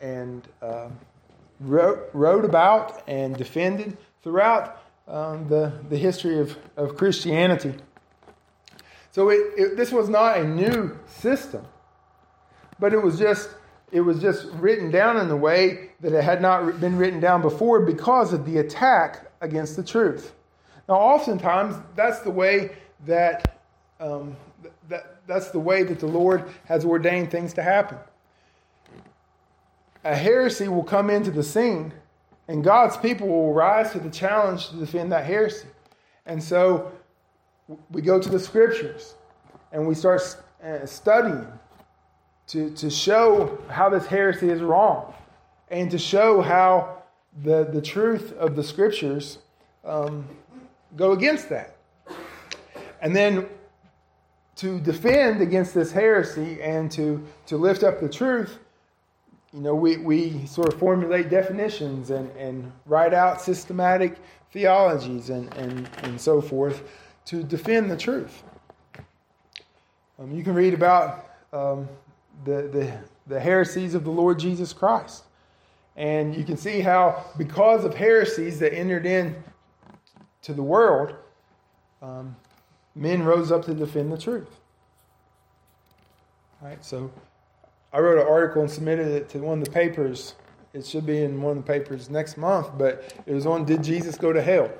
and 0.00 0.46
uh, 0.60 0.88
wrote, 1.60 2.10
wrote 2.12 2.44
about 2.44 3.08
and 3.08 3.36
defended 3.36 3.96
throughout 4.22 4.82
um, 5.06 5.46
the, 5.48 5.72
the 5.88 5.96
history 5.96 6.38
of, 6.40 6.56
of 6.76 6.96
Christianity. 6.96 7.74
So 9.12 9.28
it, 9.30 9.40
it, 9.56 9.76
this 9.76 9.90
was 9.90 10.08
not 10.08 10.38
a 10.38 10.44
new 10.44 10.98
system, 11.06 11.64
but 12.78 12.92
it 12.92 13.02
was 13.02 13.18
just 13.18 13.50
it 13.92 14.00
was 14.00 14.20
just 14.20 14.46
written 14.52 14.90
down 14.90 15.16
in 15.16 15.28
the 15.28 15.36
way 15.36 15.90
that 16.00 16.12
it 16.12 16.22
had 16.22 16.40
not 16.40 16.80
been 16.80 16.96
written 16.96 17.20
down 17.20 17.42
before 17.42 17.80
because 17.80 18.32
of 18.32 18.44
the 18.46 18.58
attack 18.58 19.30
against 19.40 19.76
the 19.76 19.82
truth. 19.82 20.32
Now, 20.88 20.94
oftentimes 20.94 21.76
that's 21.96 22.20
the 22.20 22.30
way 22.30 22.76
that 23.06 23.60
um, 23.98 24.36
that 24.88 25.26
that's 25.26 25.50
the 25.50 25.60
way 25.60 25.82
that 25.82 26.00
the 26.00 26.06
Lord 26.06 26.48
has 26.64 26.84
ordained 26.84 27.30
things 27.30 27.52
to 27.54 27.62
happen. 27.62 27.98
A 30.04 30.14
heresy 30.14 30.68
will 30.68 30.82
come 30.82 31.10
into 31.10 31.30
the 31.30 31.42
scene, 31.42 31.92
and 32.48 32.64
God's 32.64 32.96
people 32.96 33.28
will 33.28 33.52
rise 33.52 33.92
to 33.92 33.98
the 33.98 34.10
challenge 34.10 34.70
to 34.70 34.76
defend 34.76 35.12
that 35.12 35.26
heresy. 35.26 35.68
And 36.26 36.42
so 36.42 36.92
we 37.90 38.02
go 38.02 38.20
to 38.20 38.28
the 38.28 38.38
scriptures 38.38 39.14
and 39.72 39.86
we 39.86 39.94
start 39.94 40.22
uh, 40.64 40.84
studying 40.86 41.46
to, 42.50 42.68
to 42.70 42.90
show 42.90 43.58
how 43.68 43.88
this 43.88 44.06
heresy 44.06 44.50
is 44.50 44.60
wrong 44.60 45.14
and 45.70 45.88
to 45.88 45.98
show 45.98 46.40
how 46.40 47.02
the, 47.44 47.64
the 47.64 47.80
truth 47.80 48.32
of 48.38 48.56
the 48.56 48.64
scriptures 48.64 49.38
um, 49.84 50.26
go 50.96 51.12
against 51.12 51.48
that. 51.48 51.76
And 53.00 53.14
then 53.14 53.48
to 54.56 54.80
defend 54.80 55.40
against 55.40 55.74
this 55.74 55.92
heresy 55.92 56.60
and 56.60 56.90
to, 56.90 57.24
to 57.46 57.56
lift 57.56 57.84
up 57.84 58.00
the 58.00 58.08
truth, 58.08 58.58
you 59.52 59.60
know, 59.60 59.74
we, 59.76 59.98
we 59.98 60.44
sort 60.46 60.72
of 60.72 60.78
formulate 60.78 61.30
definitions 61.30 62.10
and, 62.10 62.28
and 62.36 62.72
write 62.84 63.14
out 63.14 63.40
systematic 63.40 64.16
theologies 64.52 65.30
and, 65.30 65.54
and, 65.54 65.88
and 66.02 66.20
so 66.20 66.40
forth 66.40 66.82
to 67.26 67.44
defend 67.44 67.88
the 67.88 67.96
truth. 67.96 68.42
Um, 70.18 70.34
you 70.34 70.42
can 70.42 70.54
read 70.54 70.74
about 70.74 71.30
um, 71.52 71.88
the, 72.44 72.62
the, 72.72 72.98
the 73.26 73.40
heresies 73.40 73.94
of 73.94 74.04
the 74.04 74.10
Lord 74.10 74.38
Jesus 74.38 74.72
Christ. 74.72 75.24
And 75.96 76.34
you 76.34 76.44
can 76.44 76.56
see 76.56 76.80
how, 76.80 77.24
because 77.36 77.84
of 77.84 77.94
heresies 77.94 78.58
that 78.60 78.74
entered 78.74 79.06
in 79.06 79.36
to 80.42 80.54
the 80.54 80.62
world, 80.62 81.14
um, 82.00 82.34
men 82.94 83.22
rose 83.22 83.52
up 83.52 83.64
to 83.66 83.74
defend 83.74 84.12
the 84.12 84.18
truth. 84.18 84.60
All 86.62 86.68
right, 86.68 86.84
so 86.84 87.10
I 87.92 87.98
wrote 87.98 88.18
an 88.18 88.26
article 88.26 88.62
and 88.62 88.70
submitted 88.70 89.08
it 89.08 89.28
to 89.30 89.38
one 89.38 89.58
of 89.58 89.64
the 89.64 89.70
papers. 89.70 90.34
It 90.72 90.86
should 90.86 91.04
be 91.04 91.22
in 91.22 91.42
one 91.42 91.58
of 91.58 91.66
the 91.66 91.72
papers 91.72 92.08
next 92.08 92.36
month, 92.36 92.70
but 92.78 93.14
it 93.26 93.32
was 93.32 93.46
on 93.46 93.64
Did 93.64 93.82
Jesus 93.82 94.16
Go 94.16 94.32
to 94.32 94.40
Hell? 94.40 94.70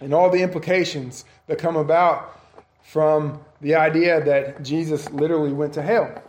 and 0.00 0.14
all 0.14 0.30
the 0.30 0.40
implications 0.40 1.24
that 1.46 1.58
come 1.58 1.76
about 1.76 2.40
from 2.82 3.40
the 3.60 3.74
idea 3.74 4.22
that 4.24 4.62
Jesus 4.62 5.10
literally 5.10 5.52
went 5.52 5.72
to 5.74 5.82
hell. 5.82 6.22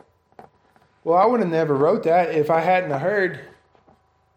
Well, 1.09 1.17
I 1.17 1.25
would 1.25 1.39
have 1.39 1.49
never 1.49 1.73
wrote 1.73 2.03
that 2.03 2.35
if 2.35 2.51
I 2.51 2.59
hadn't 2.59 2.91
heard 2.91 3.39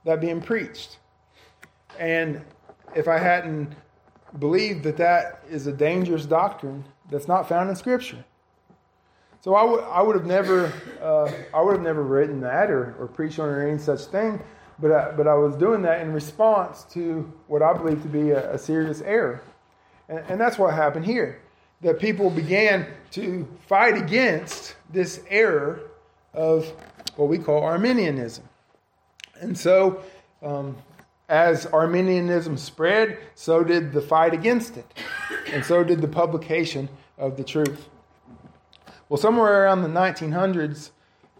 that 0.06 0.22
being 0.22 0.40
preached. 0.40 0.96
And 1.98 2.42
if 2.96 3.08
I 3.08 3.18
hadn't 3.18 3.74
believed 4.38 4.82
that 4.84 4.96
that 4.96 5.44
is 5.50 5.66
a 5.66 5.72
dangerous 5.72 6.24
doctrine 6.24 6.82
that's 7.10 7.28
not 7.28 7.46
found 7.46 7.68
in 7.68 7.76
Scripture. 7.76 8.24
So 9.42 9.54
I 9.54 9.64
would, 9.64 9.84
I 9.84 10.00
would 10.00 10.16
have 10.16 10.24
never, 10.24 10.72
uh, 11.02 11.30
I 11.52 11.60
would 11.60 11.72
have 11.72 11.82
never 11.82 12.02
written 12.02 12.40
that 12.40 12.70
or, 12.70 12.96
or 12.98 13.06
preached 13.06 13.38
on 13.38 13.50
or 13.50 13.68
any 13.68 13.76
such 13.76 14.06
thing. 14.06 14.42
But 14.78 14.92
I, 14.92 15.10
but 15.10 15.28
I 15.28 15.34
was 15.34 15.54
doing 15.56 15.82
that 15.82 16.00
in 16.00 16.10
response 16.10 16.84
to 16.94 17.30
what 17.48 17.60
I 17.60 17.74
believe 17.74 18.00
to 18.00 18.08
be 18.08 18.30
a, 18.30 18.54
a 18.54 18.58
serious 18.58 19.02
error. 19.02 19.42
And, 20.08 20.20
and 20.26 20.40
that's 20.40 20.56
what 20.56 20.72
happened 20.72 21.04
here. 21.04 21.42
That 21.82 22.00
people 22.00 22.30
began 22.30 22.86
to 23.10 23.46
fight 23.68 23.98
against 23.98 24.76
this 24.90 25.20
error 25.28 25.90
of 26.34 26.66
what 27.16 27.28
we 27.28 27.38
call 27.38 27.62
Arminianism. 27.62 28.44
And 29.40 29.56
so, 29.56 30.02
um, 30.42 30.76
as 31.28 31.66
Arminianism 31.66 32.56
spread, 32.56 33.18
so 33.34 33.64
did 33.64 33.92
the 33.92 34.00
fight 34.00 34.34
against 34.34 34.76
it, 34.76 34.86
and 35.46 35.64
so 35.64 35.82
did 35.82 36.00
the 36.00 36.08
publication 36.08 36.88
of 37.18 37.36
the 37.36 37.44
truth. 37.44 37.88
Well, 39.08 39.18
somewhere 39.18 39.64
around 39.64 39.82
the 39.82 39.88
1900s, 39.88 40.90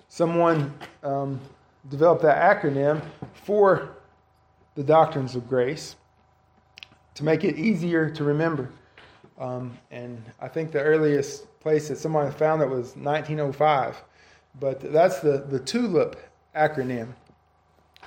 someone 0.08 0.74
um, 1.02 1.40
developed 1.88 2.22
that 2.22 2.62
acronym 2.62 3.02
for 3.32 3.96
the 4.74 4.82
doctrines 4.82 5.34
of 5.34 5.48
grace 5.48 5.96
to 7.14 7.24
make 7.24 7.44
it 7.44 7.56
easier 7.56 8.08
to 8.10 8.24
remember. 8.24 8.70
Um, 9.38 9.76
and 9.90 10.22
I 10.40 10.48
think 10.48 10.72
the 10.72 10.80
earliest 10.80 11.60
place 11.60 11.88
that 11.88 11.96
someone 11.96 12.30
found 12.32 12.60
that 12.60 12.68
was 12.68 12.96
1905. 12.96 14.02
But 14.58 14.92
that's 14.92 15.20
the, 15.20 15.38
the 15.38 15.58
TULIP 15.58 16.16
acronym. 16.54 17.14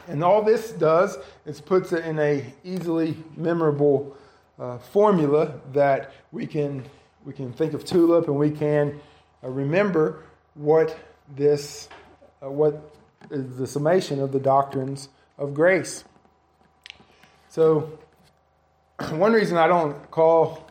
And 0.07 0.23
all 0.23 0.43
this 0.43 0.71
does 0.71 1.17
is 1.45 1.59
puts 1.61 1.91
it 1.91 2.05
in 2.05 2.19
a 2.19 2.53
easily 2.63 3.17
memorable 3.35 4.15
uh, 4.59 4.77
formula 4.77 5.59
that 5.73 6.13
we 6.31 6.45
can 6.45 6.85
we 7.25 7.33
can 7.33 7.51
think 7.51 7.73
of 7.73 7.83
TULIP 7.83 8.27
and 8.27 8.37
we 8.37 8.51
can 8.51 8.99
uh, 9.43 9.49
remember 9.49 10.23
what 10.53 10.95
this 11.35 11.89
uh, 12.43 12.49
what 12.49 12.93
is 13.31 13.57
the 13.57 13.65
summation 13.65 14.21
of 14.21 14.31
the 14.31 14.39
doctrines 14.39 15.09
of 15.37 15.53
grace. 15.53 16.03
So 17.49 17.97
one 19.09 19.33
reason 19.33 19.57
I 19.57 19.67
don't 19.67 20.11
call 20.11 20.67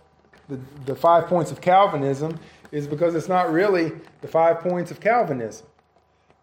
the, 0.48 0.60
the 0.86 0.94
five 0.94 1.26
points 1.26 1.50
of 1.50 1.60
Calvinism 1.60 2.38
is 2.74 2.88
because 2.88 3.14
it's 3.14 3.28
not 3.28 3.52
really 3.52 3.92
the 4.20 4.26
five 4.26 4.58
points 4.58 4.90
of 4.90 4.98
Calvinism. 4.98 5.64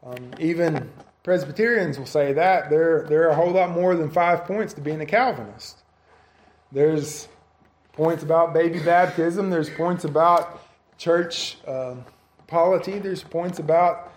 Um, 0.01 0.31
even 0.39 0.89
Presbyterians 1.23 1.99
will 1.99 2.05
say 2.05 2.31
that. 2.31 2.69
There, 2.69 3.05
there 3.09 3.23
are 3.27 3.31
a 3.31 3.35
whole 3.35 3.51
lot 3.51 3.71
more 3.71 3.97
than 3.97 4.09
five 4.09 4.45
points 4.45 4.73
to 4.75 4.81
being 4.81 5.01
a 5.01 5.05
Calvinist. 5.05 5.83
There's 6.71 7.27
points 7.91 8.23
about 8.23 8.53
baby 8.53 8.79
baptism, 8.79 9.49
there's 9.49 9.69
points 9.69 10.05
about 10.05 10.63
church 10.97 11.57
um, 11.67 12.05
polity, 12.47 12.97
there's 12.97 13.23
points 13.23 13.59
about 13.59 14.13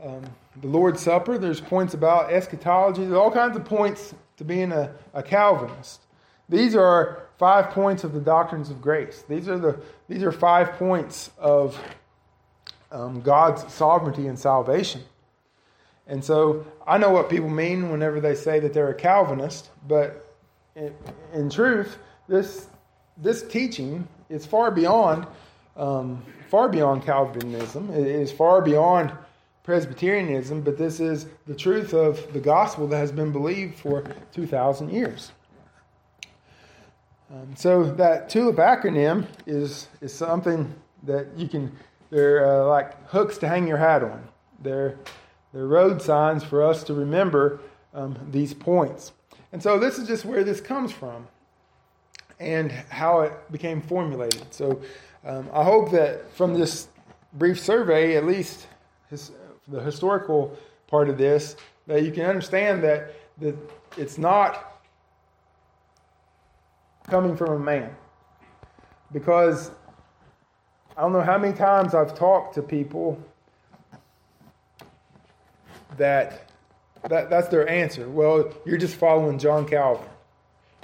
um, 0.00 0.22
the 0.60 0.68
Lord's 0.68 1.02
Supper, 1.02 1.38
there's 1.38 1.60
points 1.60 1.92
about 1.92 2.32
eschatology, 2.32 3.02
there's 3.02 3.14
all 3.14 3.32
kinds 3.32 3.56
of 3.56 3.64
points 3.64 4.14
to 4.36 4.44
being 4.44 4.70
a, 4.70 4.94
a 5.12 5.24
Calvinist. 5.24 6.02
These 6.48 6.76
are 6.76 7.27
five 7.38 7.70
points 7.70 8.04
of 8.04 8.12
the 8.12 8.20
doctrines 8.20 8.68
of 8.68 8.82
grace. 8.82 9.24
These 9.28 9.48
are, 9.48 9.58
the, 9.58 9.80
these 10.08 10.22
are 10.22 10.32
five 10.32 10.72
points 10.72 11.30
of 11.38 11.80
um, 12.90 13.20
God's 13.20 13.72
sovereignty 13.72 14.26
and 14.26 14.38
salvation. 14.38 15.02
And 16.06 16.24
so 16.24 16.66
I 16.86 16.98
know 16.98 17.10
what 17.10 17.30
people 17.30 17.50
mean 17.50 17.90
whenever 17.90 18.20
they 18.20 18.34
say 18.34 18.58
that 18.60 18.72
they're 18.72 18.88
a 18.88 18.94
Calvinist, 18.94 19.70
but 19.86 20.34
in, 20.74 20.94
in 21.32 21.50
truth, 21.50 21.98
this, 22.28 22.66
this 23.16 23.42
teaching 23.42 24.08
is 24.28 24.44
far 24.44 24.70
beyond, 24.70 25.26
um, 25.76 26.22
far 26.48 26.68
beyond 26.68 27.04
Calvinism. 27.04 27.90
It 27.90 28.06
is 28.06 28.32
far 28.32 28.62
beyond 28.62 29.12
Presbyterianism, 29.64 30.62
but 30.62 30.78
this 30.78 30.98
is 30.98 31.26
the 31.46 31.54
truth 31.54 31.92
of 31.92 32.32
the 32.32 32.40
gospel 32.40 32.86
that 32.88 32.96
has 32.96 33.12
been 33.12 33.32
believed 33.32 33.78
for 33.78 34.02
2,000 34.32 34.90
years. 34.90 35.30
Um, 37.30 37.54
so 37.56 37.84
that 37.84 38.30
TULIP 38.30 38.56
acronym 38.56 39.26
is, 39.46 39.88
is 40.00 40.14
something 40.14 40.74
that 41.02 41.26
you 41.36 41.46
can, 41.46 41.70
they're 42.10 42.62
uh, 42.62 42.66
like 42.66 43.08
hooks 43.08 43.36
to 43.38 43.48
hang 43.48 43.66
your 43.66 43.76
hat 43.76 44.02
on. 44.02 44.26
They're, 44.62 44.96
they're 45.52 45.66
road 45.66 46.00
signs 46.00 46.42
for 46.42 46.62
us 46.62 46.82
to 46.84 46.94
remember 46.94 47.60
um, 47.92 48.18
these 48.30 48.54
points. 48.54 49.12
And 49.52 49.62
so 49.62 49.78
this 49.78 49.98
is 49.98 50.08
just 50.08 50.24
where 50.24 50.42
this 50.42 50.60
comes 50.60 50.90
from 50.90 51.26
and 52.40 52.70
how 52.70 53.20
it 53.20 53.32
became 53.52 53.82
formulated. 53.82 54.52
So 54.52 54.80
um, 55.24 55.50
I 55.52 55.62
hope 55.62 55.90
that 55.90 56.32
from 56.32 56.54
this 56.54 56.88
brief 57.34 57.60
survey, 57.60 58.16
at 58.16 58.24
least 58.24 58.66
his, 59.10 59.32
the 59.66 59.80
historical 59.80 60.56
part 60.86 61.08
of 61.10 61.18
this, 61.18 61.56
that 61.86 62.04
you 62.04 62.12
can 62.12 62.24
understand 62.24 62.82
that, 62.84 63.14
that 63.38 63.56
it's 63.96 64.16
not 64.16 64.77
coming 67.10 67.36
from 67.36 67.50
a 67.50 67.58
man. 67.58 67.94
Because 69.12 69.70
I 70.96 71.02
don't 71.02 71.12
know 71.12 71.22
how 71.22 71.38
many 71.38 71.56
times 71.56 71.94
I've 71.94 72.14
talked 72.14 72.54
to 72.54 72.62
people 72.62 73.22
that, 75.96 76.50
that 77.08 77.30
that's 77.30 77.48
their 77.48 77.68
answer. 77.68 78.08
Well, 78.08 78.52
you're 78.64 78.78
just 78.78 78.96
following 78.96 79.38
John 79.38 79.66
Calvin. 79.66 80.08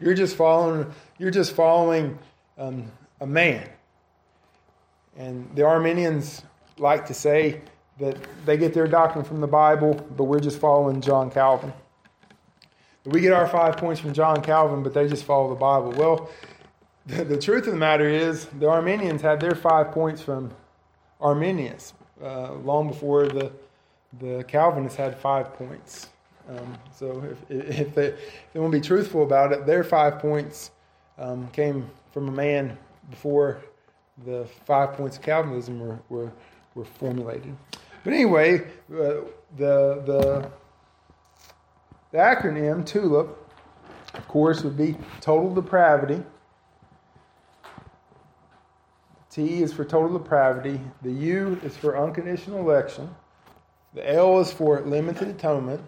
You're 0.00 0.14
just 0.14 0.36
following. 0.36 0.92
You're 1.18 1.30
just 1.30 1.52
following 1.54 2.18
um, 2.58 2.90
a 3.20 3.26
man. 3.26 3.68
And 5.16 5.48
the 5.54 5.64
Arminians 5.64 6.42
like 6.78 7.06
to 7.06 7.14
say 7.14 7.60
that 8.00 8.16
they 8.44 8.56
get 8.56 8.74
their 8.74 8.88
doctrine 8.88 9.24
from 9.24 9.40
the 9.40 9.46
Bible, 9.46 9.94
but 10.16 10.24
we're 10.24 10.40
just 10.40 10.58
following 10.58 11.00
John 11.00 11.30
Calvin. 11.30 11.72
We 13.06 13.20
get 13.20 13.32
our 13.32 13.46
five 13.46 13.76
points 13.76 14.00
from 14.00 14.12
John 14.12 14.42
Calvin, 14.42 14.82
but 14.82 14.94
they 14.94 15.08
just 15.08 15.24
follow 15.24 15.48
the 15.50 15.60
Bible. 15.60 15.92
Well, 15.92 16.30
the, 17.06 17.24
the 17.24 17.38
truth 17.38 17.66
of 17.66 17.72
the 17.72 17.78
matter 17.78 18.08
is, 18.08 18.46
the 18.46 18.68
Arminians 18.68 19.20
had 19.20 19.40
their 19.40 19.54
five 19.54 19.92
points 19.92 20.22
from 20.22 20.50
Arminius 21.20 21.92
uh, 22.22 22.54
long 22.54 22.88
before 22.88 23.28
the 23.28 23.52
the 24.20 24.44
Calvinists 24.44 24.96
had 24.96 25.18
five 25.18 25.54
points. 25.54 26.08
Um, 26.48 26.78
so 26.94 27.22
if, 27.48 27.50
if, 27.50 27.94
they, 27.94 28.06
if 28.06 28.52
they 28.52 28.60
want 28.60 28.72
to 28.72 28.78
be 28.78 28.86
truthful 28.86 29.22
about 29.22 29.52
it, 29.52 29.66
their 29.66 29.82
five 29.82 30.18
points 30.18 30.70
um, 31.18 31.48
came 31.48 31.88
from 32.12 32.28
a 32.28 32.32
man 32.32 32.76
before 33.10 33.62
the 34.24 34.46
five 34.66 34.92
points 34.92 35.16
of 35.16 35.22
Calvinism 35.22 35.80
were, 35.80 35.98
were, 36.08 36.32
were 36.74 36.84
formulated. 36.84 37.56
But 38.04 38.12
anyway, 38.12 38.60
uh, 38.92 39.24
the, 39.56 40.02
the, 40.06 40.50
the 42.14 42.20
acronym 42.20 42.86
TULIP, 42.86 43.36
of 44.14 44.28
course, 44.28 44.62
would 44.62 44.76
be 44.76 44.96
total 45.20 45.52
depravity. 45.52 46.22
T 49.30 49.64
is 49.64 49.72
for 49.72 49.84
total 49.84 50.16
depravity. 50.16 50.80
The 51.02 51.10
U 51.10 51.60
is 51.64 51.76
for 51.76 51.98
unconditional 51.98 52.60
election. 52.60 53.12
The 53.94 54.08
L 54.08 54.38
is 54.38 54.52
for 54.52 54.80
limited 54.82 55.26
atonement. 55.26 55.80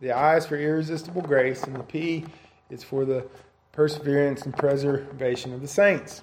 The 0.00 0.12
I 0.12 0.38
is 0.38 0.46
for 0.46 0.56
irresistible 0.56 1.20
grace. 1.20 1.62
And 1.64 1.76
the 1.76 1.82
P 1.82 2.24
is 2.70 2.82
for 2.82 3.04
the 3.04 3.26
perseverance 3.72 4.46
and 4.46 4.56
preservation 4.56 5.52
of 5.52 5.60
the 5.60 5.68
saints. 5.68 6.22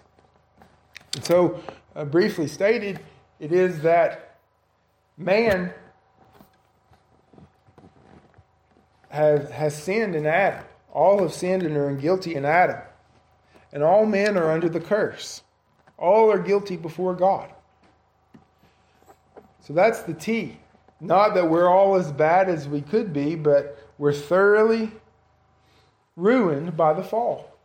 And 1.14 1.24
so, 1.24 1.62
uh, 1.96 2.06
briefly 2.06 2.48
stated, 2.48 3.02
it 3.40 3.52
is 3.52 3.82
that 3.82 4.40
man 5.16 5.76
has, 9.14 9.50
has 9.52 9.76
sinned 9.76 10.16
in 10.16 10.26
Adam. 10.26 10.66
All 10.92 11.22
have 11.22 11.34
sinned 11.34 11.62
and 11.64 11.78
are 11.78 11.94
guilty 11.94 12.34
in 12.34 12.46
Adam. 12.46 12.80
And 13.72 13.84
all 13.84 14.08
men 14.08 14.38
are 14.38 14.52
under 14.52 14.68
the 14.68 14.80
curse. 14.80 15.44
All 16.00 16.32
are 16.32 16.40
guilty 16.40 16.78
before 16.78 17.14
God. 17.14 17.48
So 19.62 19.74
that's 19.74 20.02
the 20.02 20.16
T. 20.16 20.58
Not 21.00 21.36
that 21.36 21.48
we're 21.48 21.70
all 21.70 21.96
as 21.96 22.12
bad 22.12 22.50
as 22.50 22.68
we 22.68 22.82
could 22.82 23.14
be, 23.14 23.36
but 23.36 23.78
we're 24.00 24.14
thoroughly 24.14 24.92
ruined 26.16 26.76
by 26.76 26.94
the 26.94 27.04
fall. 27.04 27.56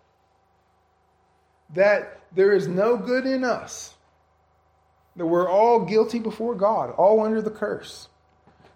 That 1.75 2.21
there 2.35 2.53
is 2.53 2.69
no 2.69 2.99
good 2.99 3.25
in 3.25 3.43
us. 3.43 3.95
That 5.17 5.27
we're 5.27 5.49
all 5.49 5.87
guilty 5.87 6.19
before 6.19 6.55
God, 6.55 6.91
all 6.91 7.25
under 7.25 7.41
the 7.41 7.51
curse. 7.51 8.09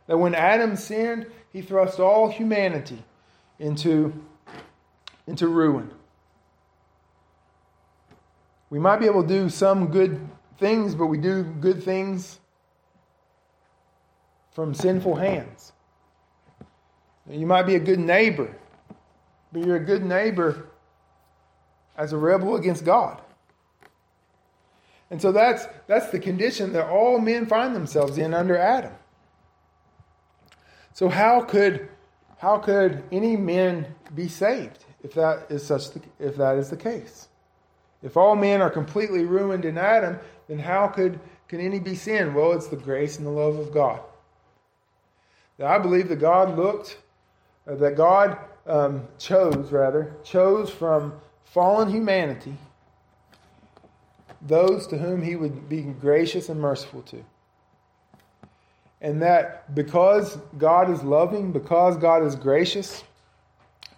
That 0.06 0.16
when 0.16 0.34
Adam 0.34 0.76
sinned, 0.76 1.26
he 1.52 1.62
thrust 1.62 2.00
all 2.00 2.30
humanity 2.30 3.02
into, 3.58 4.12
into 5.26 5.48
ruin. 5.48 5.90
We 8.70 8.78
might 8.78 9.00
be 9.00 9.06
able 9.06 9.22
to 9.22 9.28
do 9.28 9.48
some 9.50 9.88
good 9.88 10.18
things, 10.58 10.94
but 10.94 11.06
we 11.06 11.18
do 11.18 11.42
good 11.42 11.82
things 11.82 12.40
from 14.52 14.74
sinful 14.74 15.16
hands. 15.16 15.72
You 17.30 17.46
might 17.46 17.64
be 17.64 17.74
a 17.74 17.80
good 17.80 18.00
neighbor, 18.00 18.54
but 19.52 19.64
you're 19.64 19.76
a 19.76 19.84
good 19.84 20.04
neighbor 20.04 20.68
as 21.96 22.12
a 22.12 22.16
rebel 22.16 22.56
against 22.56 22.84
God. 22.84 23.20
And 25.10 25.20
so 25.20 25.30
that's, 25.30 25.66
that's 25.86 26.08
the 26.08 26.18
condition 26.18 26.72
that 26.72 26.88
all 26.88 27.18
men 27.18 27.44
find 27.46 27.76
themselves 27.76 28.16
in 28.16 28.32
under 28.32 28.56
Adam. 28.56 28.92
So 30.94 31.08
how 31.08 31.42
could, 31.42 31.88
how 32.38 32.58
could 32.58 33.02
any 33.10 33.36
men 33.36 33.86
be 34.14 34.28
saved 34.28 34.84
if 35.02 35.14
that 35.14 35.46
is 35.50 35.64
such 35.64 35.90
the, 35.90 36.00
if 36.18 36.36
that 36.36 36.56
is 36.56 36.70
the 36.70 36.76
case? 36.76 37.28
If 38.02 38.16
all 38.16 38.36
men 38.36 38.60
are 38.60 38.70
completely 38.70 39.24
ruined 39.24 39.64
in 39.64 39.78
Adam, 39.78 40.18
then 40.48 40.58
how 40.58 40.88
could 40.88 41.20
can 41.48 41.60
any 41.60 41.78
be 41.78 41.94
sin? 41.94 42.34
Well, 42.34 42.52
it's 42.52 42.68
the 42.68 42.76
grace 42.76 43.18
and 43.18 43.26
the 43.26 43.30
love 43.30 43.56
of 43.56 43.72
God. 43.72 44.00
Now, 45.58 45.66
I 45.66 45.78
believe 45.78 46.08
that 46.08 46.16
God 46.16 46.56
looked, 46.56 46.98
uh, 47.66 47.74
that 47.76 47.96
God 47.96 48.38
um, 48.66 49.06
chose 49.18 49.70
rather 49.70 50.14
chose 50.24 50.70
from 50.70 51.14
fallen 51.44 51.90
humanity 51.90 52.56
those 54.40 54.86
to 54.88 54.98
whom 54.98 55.22
He 55.22 55.36
would 55.36 55.68
be 55.68 55.82
gracious 55.82 56.48
and 56.48 56.60
merciful 56.60 57.02
to 57.02 57.24
and 59.02 59.20
that 59.20 59.74
because 59.74 60.38
God 60.56 60.88
is 60.88 61.02
loving, 61.02 61.52
because 61.52 61.96
God 61.96 62.24
is 62.24 62.36
gracious, 62.36 63.02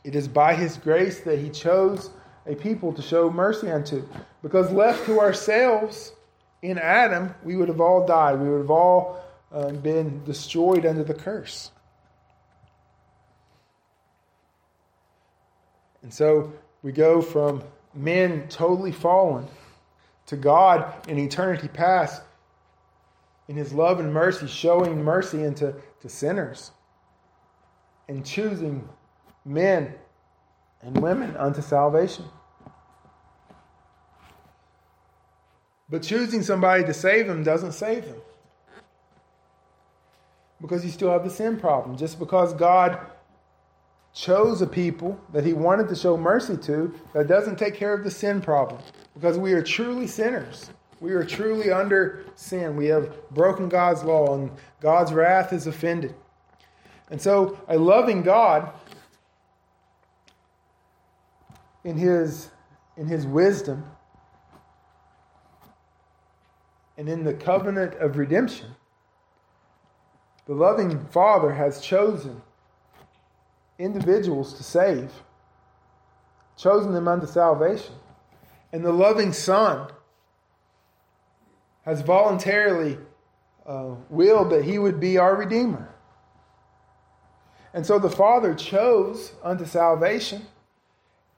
it 0.03 0.17
is 0.17 0.27
by 0.27 0.55
His 0.55 0.79
grace 0.79 1.21
that 1.21 1.39
He 1.39 1.51
chose 1.51 2.11
a 2.47 2.55
people 2.55 2.93
to 2.95 3.03
show 3.03 3.31
mercy 3.31 3.71
unto. 3.71 4.03
Because 4.43 4.73
left 4.73 5.07
to 5.07 5.21
ourselves 5.21 6.13
in 6.63 6.79
Adam, 6.79 7.35
we 7.45 7.55
would 7.55 7.69
have 7.69 7.81
all 7.81 8.07
died. 8.07 8.41
We 8.41 8.49
would 8.49 8.61
have 8.61 8.71
all 8.71 9.23
um, 9.53 9.77
been 9.77 10.25
destroyed 10.25 10.87
under 10.87 11.05
the 11.05 11.15
curse. 11.15 11.71
And 16.03 16.13
so 16.13 16.53
we 16.83 16.93
go 16.93 17.21
from 17.21 17.63
men 17.95 18.49
totally 18.49 18.93
fallen 18.93 19.47
to 20.27 20.37
God 20.37 21.09
in 21.09 21.19
eternity 21.19 21.69
past 21.69 22.23
in 23.49 23.57
his 23.57 23.73
love 23.73 24.01
and 24.01 24.13
mercy, 24.13 24.47
showing 24.47 25.03
mercy 25.03 25.43
into 25.43 25.75
to 26.01 26.09
sinners 26.09 26.71
and 28.09 28.25
choosing 28.25 28.89
men 29.45 29.95
and 30.83 31.01
women 31.01 31.37
unto 31.37 31.63
salvation. 31.63 32.25
But 35.89 36.03
choosing 36.03 36.43
somebody 36.43 36.85
to 36.85 36.95
save 36.95 37.27
them 37.27 37.43
doesn't 37.43 37.73
save 37.73 38.07
them. 38.07 38.17
Because 40.61 40.85
you 40.85 40.91
still 40.91 41.11
have 41.11 41.25
the 41.25 41.31
sin 41.31 41.59
problem. 41.59 41.97
Just 41.97 42.19
because 42.19 42.55
God 42.55 42.99
chose 44.15 44.63
a 44.63 44.67
people 44.67 45.21
that 45.33 45.45
he 45.45 45.53
wanted 45.53 45.89
to 45.89 45.97
show 45.97 46.17
mercy 46.17 46.57
to, 46.57 46.95
that 47.13 47.27
doesn't 47.27 47.59
take 47.59 47.75
care 47.75 47.93
of 47.93 48.05
the 48.05 48.11
sin 48.11 48.41
problem. 48.41 48.81
Because 49.15 49.39
we 49.39 49.53
are 49.53 49.63
truly 49.63 50.07
sinners. 50.07 50.71
We 51.05 51.13
are 51.13 51.23
truly 51.23 51.71
under 51.71 52.25
sin. 52.35 52.77
We 52.77 52.87
have 52.87 53.29
broken 53.29 53.69
God's 53.69 54.03
law, 54.03 54.37
and 54.37 54.51
God's 54.81 55.13
wrath 55.13 55.53
is 55.53 55.67
offended. 55.67 56.15
And 57.11 57.21
so, 57.21 57.59
a 57.69 57.77
loving 57.77 58.23
God, 58.23 58.73
in 61.85 61.99
his, 61.99 62.49
in 62.97 63.07
his 63.07 63.27
wisdom, 63.27 63.85
and 66.97 67.07
in 67.07 67.23
the 67.23 67.35
covenant 67.35 67.93
of 67.97 68.17
redemption, 68.17 68.75
the 70.47 70.55
loving 70.55 71.05
Father 71.09 71.53
has 71.53 71.83
chosen 71.83 72.41
individuals 73.79 74.55
to 74.55 74.63
save, 74.63 75.13
chosen 76.57 76.95
them 76.95 77.09
unto 77.09 77.27
salvation. 77.27 77.95
And 78.73 78.83
the 78.83 78.93
loving 78.93 79.35
Son 79.35 79.89
has 81.85 82.03
voluntarily 82.03 82.99
uh, 83.67 83.95
willed 84.11 84.51
that 84.51 84.65
he 84.65 84.79
would 84.79 85.01
be 85.01 85.19
our 85.19 85.37
Redeemer. 85.37 85.95
And 87.73 87.85
so 87.85 87.99
the 87.99 88.11
Father 88.11 88.55
chose 88.55 89.33
unto 89.43 89.65
salvation, 89.65 90.47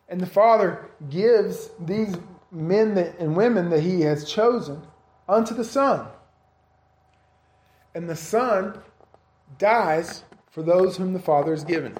and 0.08 0.20
the 0.20 0.26
Father 0.26 0.90
gives 1.08 1.70
these 1.80 2.14
men 2.52 2.94
that, 2.94 3.18
and 3.18 3.34
women 3.34 3.70
that 3.70 3.80
he 3.80 4.02
has 4.02 4.30
chosen 4.30 4.82
unto 5.28 5.54
the 5.54 5.64
Son. 5.64 6.06
And 7.94 8.08
the 8.08 8.16
Son 8.16 8.78
dies 9.58 10.24
for 10.50 10.62
those 10.62 10.96
whom 10.96 11.12
the 11.12 11.18
Father 11.18 11.52
has 11.52 11.64
given. 11.64 11.96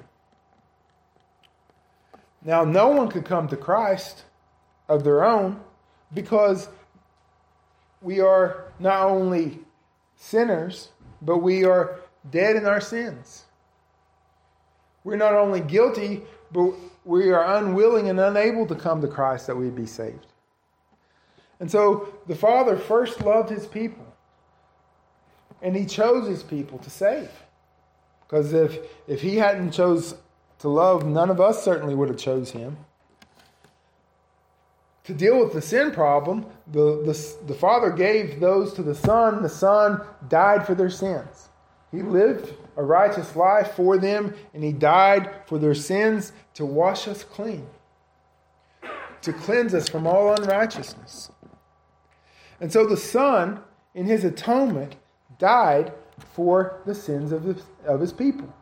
Now, 2.43 2.63
no 2.63 2.89
one 2.89 3.09
could 3.09 3.25
come 3.25 3.47
to 3.49 3.57
Christ 3.57 4.23
of 4.87 5.03
their 5.03 5.25
own 5.25 5.59
because 6.13 6.69
we 8.07 8.21
are 8.21 8.63
not 8.79 9.05
only 9.05 9.59
sinners, 10.15 10.91
but 11.21 11.39
we 11.39 11.65
are 11.65 11.99
dead 12.31 12.55
in 12.55 12.65
our 12.65 12.79
sins. 12.79 13.43
We're 15.03 15.17
not 15.17 15.33
only 15.33 15.59
guilty, 15.59 16.21
but 16.53 16.71
we 17.03 17.31
are 17.31 17.57
unwilling 17.57 18.07
and 18.07 18.17
unable 18.17 18.65
to 18.67 18.75
come 18.75 19.01
to 19.01 19.09
Christ 19.09 19.47
that 19.47 19.57
we'd 19.57 19.75
be 19.75 19.85
saved. 19.85 20.27
And 21.59 21.69
so 21.69 22.13
the 22.27 22.35
Father 22.35 22.77
first 22.77 23.19
loved 23.19 23.49
his 23.49 23.67
people, 23.67 24.05
and 25.61 25.75
he 25.75 25.85
chose 25.85 26.29
his 26.29 26.43
people 26.43 26.77
to 26.79 26.89
save. 26.89 27.29
Because 28.21 28.53
if, 28.53 28.77
if 29.09 29.21
he 29.21 29.35
hadn't 29.35 29.71
chose 29.71 30.15
to 30.59 30.69
love, 30.69 31.05
none 31.05 31.29
of 31.29 31.41
us 31.41 31.61
certainly 31.61 31.93
would 31.93 32.07
have 32.07 32.17
chose 32.17 32.51
him 32.51 32.77
to 35.07 35.13
deal 35.13 35.39
with 35.39 35.53
the 35.53 35.61
sin 35.61 35.91
problem, 35.91 36.45
the, 36.69 37.01
the, 37.05 37.47
the 37.47 37.57
Father 37.57 37.89
gave 37.91 38.41
those 38.41 38.73
to 38.73 38.83
the 38.83 38.93
Son. 38.93 39.41
The 39.41 39.47
Son 39.47 40.01
died 40.27 40.67
for 40.67 40.75
their 40.75 40.89
sins. 40.89 41.47
He 41.91 42.01
lived 42.01 42.53
a 42.75 42.83
righteous 42.83 43.33
life 43.33 43.71
for 43.71 43.97
them, 43.97 44.35
and 44.53 44.61
He 44.65 44.73
died 44.73 45.31
for 45.45 45.57
their 45.57 45.73
sins 45.73 46.33
to 46.55 46.65
wash 46.65 47.07
us 47.07 47.23
clean, 47.23 47.65
to 49.21 49.31
cleanse 49.31 49.73
us 49.73 49.87
from 49.87 50.05
all 50.05 50.33
unrighteousness. 50.33 51.31
And 52.59 52.73
so 52.73 52.85
the 52.85 52.97
Son, 52.97 53.61
in 53.95 54.07
His 54.07 54.25
atonement, 54.25 54.97
died 55.39 55.93
for 56.33 56.81
the 56.85 56.93
sins 56.93 57.31
of 57.31 57.43
his, 57.43 57.63
of 57.85 58.01
his 58.01 58.11
people. 58.11 58.53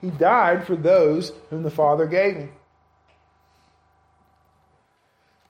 He 0.00 0.08
died 0.08 0.66
for 0.66 0.76
those 0.76 1.32
whom 1.50 1.62
the 1.62 1.70
Father 1.70 2.06
gave 2.06 2.36
Him. 2.36 2.52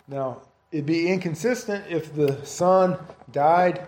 Now, 0.08 0.42
it'd 0.70 0.86
be 0.86 1.08
inconsistent 1.08 1.84
if 1.88 2.14
the 2.14 2.44
Son 2.44 2.98
died 3.30 3.86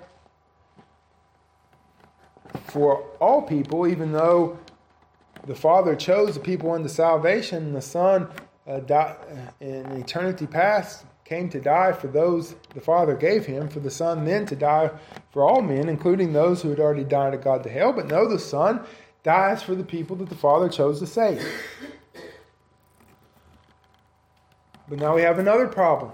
for 2.69 3.03
all 3.21 3.43
people, 3.43 3.87
even 3.87 4.13
though 4.13 4.59
the 5.47 5.55
Father 5.55 5.95
chose 5.95 6.35
the 6.35 6.41
people 6.41 6.73
unto 6.73 6.89
salvation, 6.89 7.73
the 7.73 7.83
Son 7.83 8.29
uh, 8.67 8.81
died, 8.81 9.17
in 9.61 9.87
eternity 9.93 10.47
past 10.47 11.05
came 11.25 11.49
to 11.49 11.61
die 11.61 11.93
for 11.93 12.07
those 12.07 12.55
the 12.75 12.81
Father 12.81 13.15
gave 13.15 13.47
him, 13.47 13.69
for 13.69 13.81
the 13.81 13.91
Son 13.91 14.25
then 14.25 14.47
to 14.47 14.57
die 14.57 14.91
for 15.33 15.43
all 15.43 15.63
men, 15.63 15.89
including 15.89 16.33
those 16.33 16.63
who 16.63 16.71
had 16.71 16.81
already 16.81 17.05
died 17.05 17.33
to 17.33 17.39
God 17.39 17.63
to 17.63 17.71
hell. 17.71 17.93
But 17.93 18.09
no, 18.09 18.29
the 18.29 18.39
Son 18.39 18.85
dies 19.23 19.63
for 19.63 19.75
the 19.75 19.85
people 19.85 20.17
that 20.17 20.29
the 20.29 20.35
Father 20.35 20.69
chose 20.69 21.01
to 21.01 21.07
save. 21.07 21.47
But 24.89 24.99
now 24.99 25.15
we 25.15 25.23
have 25.23 25.39
another 25.39 25.67
problem 25.67 26.13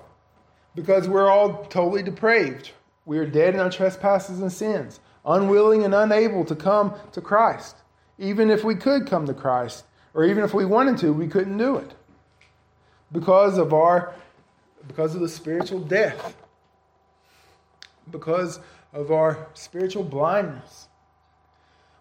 because 0.74 1.08
we're 1.08 1.28
all 1.28 1.64
totally 1.66 2.02
depraved. 2.02 2.70
We 3.04 3.18
are 3.18 3.26
dead 3.26 3.54
in 3.54 3.60
our 3.60 3.70
trespasses 3.70 4.40
and 4.40 4.52
sins, 4.52 5.00
unwilling 5.24 5.84
and 5.84 5.94
unable 5.94 6.44
to 6.44 6.54
come 6.54 6.94
to 7.12 7.20
Christ. 7.20 7.76
Even 8.18 8.50
if 8.50 8.62
we 8.62 8.74
could 8.74 9.06
come 9.06 9.26
to 9.26 9.34
Christ, 9.34 9.84
or 10.14 10.24
even 10.24 10.44
if 10.44 10.54
we 10.54 10.64
wanted 10.64 10.98
to, 10.98 11.12
we 11.12 11.26
couldn't 11.26 11.58
do 11.58 11.76
it 11.76 11.94
because 13.12 13.58
of 13.58 13.72
our 13.72 14.14
because 14.86 15.14
of 15.14 15.20
the 15.20 15.28
spiritual 15.28 15.80
death, 15.80 16.34
because 18.10 18.60
of 18.92 19.10
our 19.10 19.48
spiritual 19.54 20.02
blindness. 20.02 20.88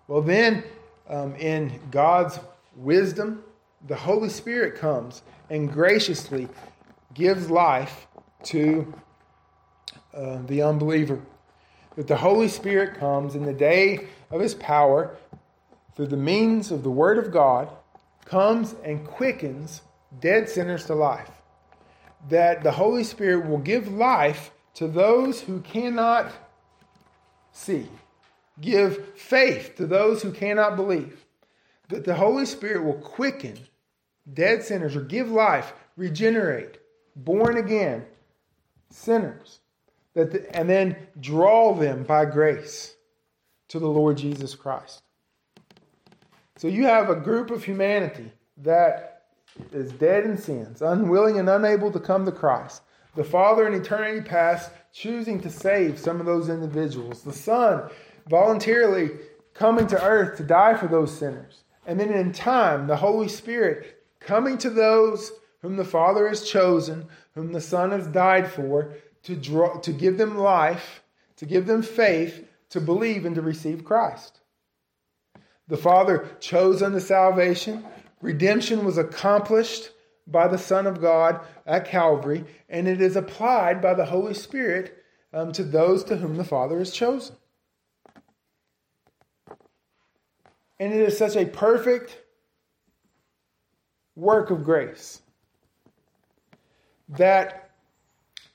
Well, 0.08 0.22
then, 0.22 0.64
um, 1.08 1.36
in 1.36 1.80
God's 1.92 2.40
wisdom, 2.76 3.44
the 3.88 3.96
Holy 3.96 4.30
Spirit 4.30 4.76
comes 4.76 5.22
and 5.50 5.72
graciously 5.72 6.48
gives 7.14 7.50
life 7.50 8.08
to 8.44 8.94
uh, 10.14 10.40
the 10.46 10.62
unbeliever. 10.62 11.22
That 11.96 12.08
the 12.08 12.18
Holy 12.18 12.48
Spirit 12.48 13.00
comes 13.00 13.36
in 13.36 13.46
the 13.46 13.54
day 13.54 14.08
of 14.32 14.42
his 14.42 14.54
power 14.56 15.18
through 15.96 16.08
the 16.08 16.18
means 16.18 16.72
of 16.72 16.84
the 16.84 16.92
Word 16.92 17.18
of 17.18 17.32
God, 17.32 17.70
comes 18.26 18.76
and 18.84 19.06
quickens 19.06 19.82
dead 20.20 20.48
sinners 20.48 20.86
to 20.86 20.96
life. 20.96 21.30
That 22.30 22.64
the 22.64 22.72
Holy 22.72 23.04
Spirit 23.04 23.50
will 23.50 23.58
give 23.58 23.88
life 23.88 24.52
to 24.76 24.88
those 24.88 25.42
who 25.42 25.62
cannot 25.62 26.32
see, 27.52 27.90
give 28.62 29.18
faith 29.18 29.76
to 29.78 29.86
those 29.86 30.22
who 30.22 30.32
cannot 30.32 30.76
believe. 30.76 31.26
That 31.90 32.06
the 32.06 32.16
Holy 32.16 32.46
Spirit 32.46 32.84
will 32.84 32.94
quicken 32.94 33.58
dead 34.32 34.64
sinners 34.64 34.96
or 34.96 35.02
give 35.02 35.30
life, 35.30 35.74
regenerate, 35.96 36.80
born 37.16 37.58
again 37.58 38.06
sinners, 38.90 39.60
that 40.14 40.32
the, 40.32 40.56
and 40.56 40.70
then 40.70 40.96
draw 41.20 41.74
them 41.74 42.04
by 42.04 42.26
grace 42.26 42.96
to 43.70 43.80
the 43.80 43.88
Lord 43.88 44.18
Jesus 44.18 44.56
Christ. 44.56 45.02
So 46.58 46.68
you 46.68 46.86
have 46.86 47.10
a 47.10 47.16
group 47.16 47.52
of 47.52 47.64
humanity 47.64 48.32
that 48.58 49.24
is 49.72 49.92
dead 49.94 50.26
in 50.26 50.38
sins, 50.38 50.82
unwilling 50.82 51.40
and 51.40 51.50
unable 51.50 51.92
to 51.92 52.00
come 52.00 52.26
to 52.26 52.32
Christ. 52.32 52.82
The 53.16 53.24
Father 53.24 53.68
in 53.68 53.74
eternity 53.74 54.22
past 54.22 54.72
choosing 54.94 55.40
to 55.42 55.50
save 55.50 56.00
some 56.00 56.20
of 56.20 56.26
those 56.26 56.50
individuals. 56.50 57.24
The 57.24 57.34
Son 57.34 57.90
voluntarily 58.28 59.12
coming 59.54 59.88
to 59.88 60.04
earth 60.04 60.38
to 60.38 60.44
die 60.44 60.76
for 60.76 60.88
those 60.88 61.18
sinners. 61.18 61.64
And 61.86 62.00
then 62.00 62.12
in 62.12 62.32
time, 62.32 62.88
the 62.88 62.98
Holy 62.98 63.28
Spirit 63.28 63.99
coming 64.20 64.58
to 64.60 64.70
those 64.70 65.32
whom 65.62 65.76
the 65.76 65.86
Father 65.86 66.28
has 66.28 66.50
chosen, 66.50 67.08
whom 67.36 67.52
the 67.52 67.62
Son 67.62 67.92
has 67.92 68.08
died 68.08 68.50
for, 68.52 68.94
to, 69.24 69.36
draw, 69.36 69.80
to 69.80 69.92
give 69.92 70.18
them 70.18 70.38
life, 70.38 71.04
to 71.38 71.46
give 71.46 71.66
them 71.66 71.82
faith, 71.82 72.48
to 72.70 72.80
believe 72.80 73.26
and 73.26 73.36
to 73.36 73.42
receive 73.42 73.84
Christ. 73.84 74.40
The 75.68 75.78
Father 75.78 76.28
chose 76.40 76.82
unto 76.82 77.00
salvation. 77.00 77.86
Redemption 78.22 78.86
was 78.86 78.98
accomplished 78.98 79.92
by 80.26 80.48
the 80.48 80.58
Son 80.58 80.88
of 80.88 81.02
God 81.02 81.42
at 81.66 81.86
Calvary, 81.86 82.46
and 82.70 82.88
it 82.88 83.02
is 83.02 83.16
applied 83.16 83.82
by 83.82 83.94
the 83.94 84.06
Holy 84.06 84.34
Spirit 84.34 85.04
um, 85.34 85.52
to 85.54 85.64
those 85.64 86.04
to 86.06 86.18
whom 86.18 86.38
the 86.38 86.44
Father 86.44 86.80
has 86.80 86.92
chosen. 86.92 87.36
And 90.80 90.94
it 90.94 91.02
is 91.02 91.18
such 91.18 91.36
a 91.36 91.46
perfect 91.46 92.18
work 94.20 94.52
of 94.52 94.64
grace 94.64 95.22
that, 97.10 97.72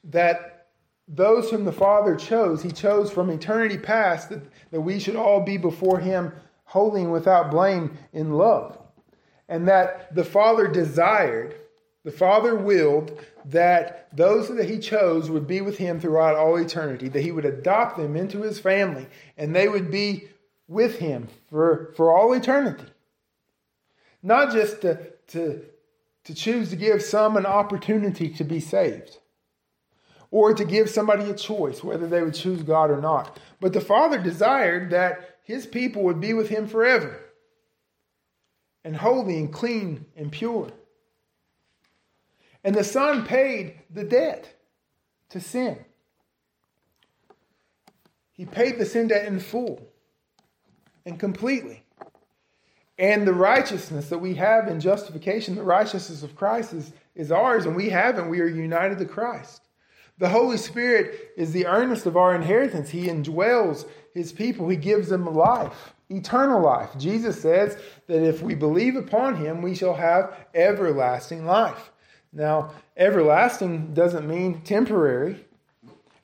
that 0.04 0.66
those 1.08 1.50
whom 1.50 1.64
the 1.64 1.72
Father 1.72 2.14
chose, 2.14 2.62
He 2.62 2.70
chose 2.70 3.10
from 3.10 3.30
eternity 3.30 3.78
past 3.78 4.28
that, 4.30 4.42
that 4.70 4.80
we 4.80 4.98
should 4.98 5.16
all 5.16 5.40
be 5.40 5.56
before 5.56 5.98
Him 5.98 6.32
holy 6.64 7.02
and 7.02 7.12
without 7.12 7.50
blame 7.50 7.96
in 8.12 8.32
love. 8.32 8.78
And 9.48 9.68
that 9.68 10.14
the 10.14 10.24
Father 10.24 10.68
desired, 10.68 11.56
the 12.04 12.10
Father 12.10 12.54
willed 12.54 13.18
that 13.46 14.08
those 14.16 14.48
that 14.48 14.68
He 14.68 14.78
chose 14.78 15.30
would 15.30 15.46
be 15.46 15.60
with 15.60 15.78
Him 15.78 16.00
throughout 16.00 16.36
all 16.36 16.56
eternity, 16.56 17.08
that 17.08 17.22
He 17.22 17.32
would 17.32 17.44
adopt 17.44 17.96
them 17.96 18.16
into 18.16 18.42
His 18.42 18.58
family, 18.58 19.06
and 19.36 19.54
they 19.54 19.68
would 19.68 19.90
be 19.90 20.28
with 20.68 20.98
Him 20.98 21.28
for, 21.50 21.92
for 21.96 22.16
all 22.16 22.32
eternity. 22.32 22.84
Not 24.22 24.52
just 24.52 24.80
to, 24.82 25.13
to, 25.28 25.64
to 26.24 26.34
choose 26.34 26.70
to 26.70 26.76
give 26.76 27.02
some 27.02 27.36
an 27.36 27.46
opportunity 27.46 28.28
to 28.30 28.44
be 28.44 28.60
saved 28.60 29.18
or 30.30 30.52
to 30.52 30.64
give 30.64 30.90
somebody 30.90 31.30
a 31.30 31.34
choice 31.34 31.84
whether 31.84 32.08
they 32.08 32.22
would 32.22 32.34
choose 32.34 32.62
God 32.62 32.90
or 32.90 33.00
not. 33.00 33.38
But 33.60 33.72
the 33.72 33.80
Father 33.80 34.18
desired 34.18 34.90
that 34.90 35.38
his 35.44 35.66
people 35.66 36.02
would 36.02 36.20
be 36.20 36.32
with 36.34 36.48
him 36.48 36.66
forever 36.66 37.20
and 38.84 38.96
holy 38.96 39.38
and 39.38 39.52
clean 39.52 40.06
and 40.16 40.32
pure. 40.32 40.70
And 42.64 42.74
the 42.74 42.84
Son 42.84 43.24
paid 43.24 43.80
the 43.90 44.04
debt 44.04 44.54
to 45.30 45.40
sin. 45.40 45.84
He 48.32 48.44
paid 48.44 48.78
the 48.78 48.86
sin 48.86 49.08
debt 49.08 49.26
in 49.26 49.38
full 49.38 49.86
and 51.06 51.18
completely. 51.20 51.83
And 52.98 53.26
the 53.26 53.32
righteousness 53.32 54.08
that 54.08 54.18
we 54.18 54.34
have 54.34 54.68
in 54.68 54.78
justification, 54.78 55.56
the 55.56 55.62
righteousness 55.62 56.22
of 56.22 56.36
Christ 56.36 56.72
is, 56.72 56.92
is 57.14 57.32
ours, 57.32 57.66
and 57.66 57.74
we 57.74 57.88
have, 57.90 58.18
and 58.18 58.30
we 58.30 58.40
are 58.40 58.46
united 58.46 58.98
to 58.98 59.04
Christ. 59.04 59.62
The 60.18 60.28
Holy 60.28 60.56
Spirit 60.56 61.32
is 61.36 61.52
the 61.52 61.66
earnest 61.66 62.06
of 62.06 62.16
our 62.16 62.36
inheritance. 62.36 62.90
He 62.90 63.06
indwells 63.06 63.84
his 64.12 64.32
people, 64.32 64.68
he 64.68 64.76
gives 64.76 65.08
them 65.08 65.26
life, 65.34 65.92
eternal 66.08 66.62
life. 66.62 66.90
Jesus 66.96 67.40
says 67.40 67.76
that 68.06 68.22
if 68.22 68.42
we 68.42 68.54
believe 68.54 68.94
upon 68.94 69.36
him, 69.36 69.60
we 69.60 69.74
shall 69.74 69.94
have 69.94 70.36
everlasting 70.54 71.44
life. 71.46 71.90
Now, 72.32 72.74
everlasting 72.96 73.92
doesn't 73.92 74.28
mean 74.28 74.60
temporary, 74.62 75.44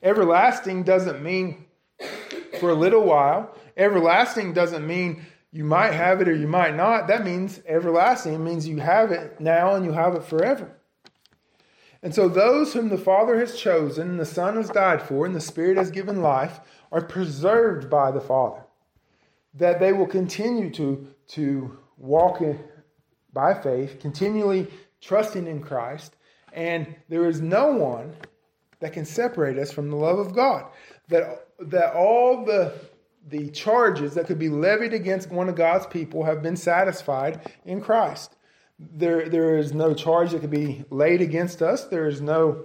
everlasting 0.01 0.83
doesn't 0.83 1.21
mean 1.21 1.65
for 2.61 2.69
a 2.69 2.75
little 2.75 3.03
while, 3.03 3.53
everlasting 3.75 4.53
doesn't 4.53 4.87
mean 4.87 5.25
you 5.51 5.63
might 5.63 5.93
have 5.93 6.21
it 6.21 6.27
or 6.27 6.35
you 6.35 6.47
might 6.47 6.75
not. 6.75 7.07
That 7.07 7.25
means 7.25 7.61
everlasting. 7.67 8.33
It 8.33 8.39
means 8.39 8.67
you 8.67 8.77
have 8.77 9.11
it 9.11 9.39
now 9.39 9.75
and 9.75 9.83
you 9.83 9.91
have 9.91 10.15
it 10.15 10.23
forever. 10.23 10.77
And 12.03 12.15
so, 12.15 12.27
those 12.27 12.73
whom 12.73 12.89
the 12.89 12.97
Father 12.97 13.37
has 13.39 13.59
chosen, 13.59 14.17
the 14.17 14.25
Son 14.25 14.55
has 14.55 14.69
died 14.69 15.03
for, 15.03 15.25
and 15.25 15.35
the 15.35 15.41
Spirit 15.41 15.77
has 15.77 15.91
given 15.91 16.21
life, 16.21 16.59
are 16.91 17.01
preserved 17.01 17.89
by 17.89 18.09
the 18.09 18.21
Father. 18.21 18.63
That 19.53 19.79
they 19.79 19.93
will 19.93 20.07
continue 20.07 20.71
to, 20.71 21.07
to 21.29 21.77
walk 21.97 22.41
in, 22.41 22.59
by 23.33 23.53
faith, 23.53 23.99
continually 23.99 24.67
trusting 24.99 25.45
in 25.45 25.61
Christ, 25.61 26.15
and 26.53 26.95
there 27.07 27.27
is 27.27 27.39
no 27.39 27.67
one 27.67 28.15
that 28.79 28.93
can 28.93 29.05
separate 29.05 29.59
us 29.59 29.71
from 29.71 29.89
the 29.89 29.95
love 29.95 30.17
of 30.17 30.33
God. 30.33 30.65
That, 31.09 31.47
that 31.59 31.93
all 31.93 32.43
the, 32.45 32.73
the 33.27 33.49
charges 33.49 34.13
that 34.15 34.25
could 34.25 34.39
be 34.39 34.49
levied 34.49 34.93
against 34.93 35.29
one 35.29 35.49
of 35.49 35.55
God's 35.55 35.85
people 35.85 36.23
have 36.23 36.41
been 36.41 36.55
satisfied 36.57 37.51
in 37.65 37.81
Christ. 37.81 38.35
There, 38.79 39.29
there 39.29 39.57
is 39.57 39.73
no 39.73 39.93
charge 39.93 40.31
that 40.31 40.41
could 40.41 40.49
be 40.49 40.85
laid 40.89 41.21
against 41.21 41.61
us. 41.61 41.85
There 41.85 42.07
is 42.07 42.19
no, 42.19 42.63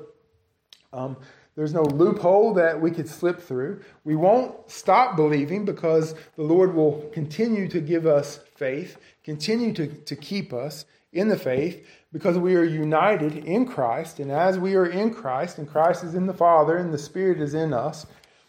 um, 0.92 1.16
there's 1.56 1.74
no 1.74 1.82
loophole 1.82 2.54
that 2.54 2.80
we 2.80 2.90
could 2.90 3.08
slip 3.08 3.40
through. 3.40 3.82
We 4.04 4.16
won't 4.16 4.70
stop 4.70 5.14
believing 5.14 5.64
because 5.64 6.14
the 6.36 6.42
Lord 6.42 6.74
will 6.74 7.10
continue 7.12 7.68
to 7.68 7.80
give 7.80 8.06
us 8.06 8.40
faith, 8.54 8.96
continue 9.24 9.74
to, 9.74 9.86
to 9.88 10.16
keep 10.16 10.54
us 10.54 10.86
in 11.12 11.28
the 11.28 11.38
faith 11.38 11.86
because 12.12 12.38
we 12.38 12.56
are 12.56 12.64
united 12.64 13.36
in 13.44 13.66
Christ. 13.66 14.20
And 14.20 14.30
as 14.30 14.58
we 14.58 14.74
are 14.74 14.86
in 14.86 15.12
Christ, 15.12 15.58
and 15.58 15.68
Christ 15.68 16.02
is 16.02 16.14
in 16.14 16.26
the 16.26 16.34
Father, 16.34 16.78
and 16.78 16.92
the 16.92 16.98
Spirit 16.98 17.40
is 17.40 17.54
in 17.54 17.74
us, 17.74 18.06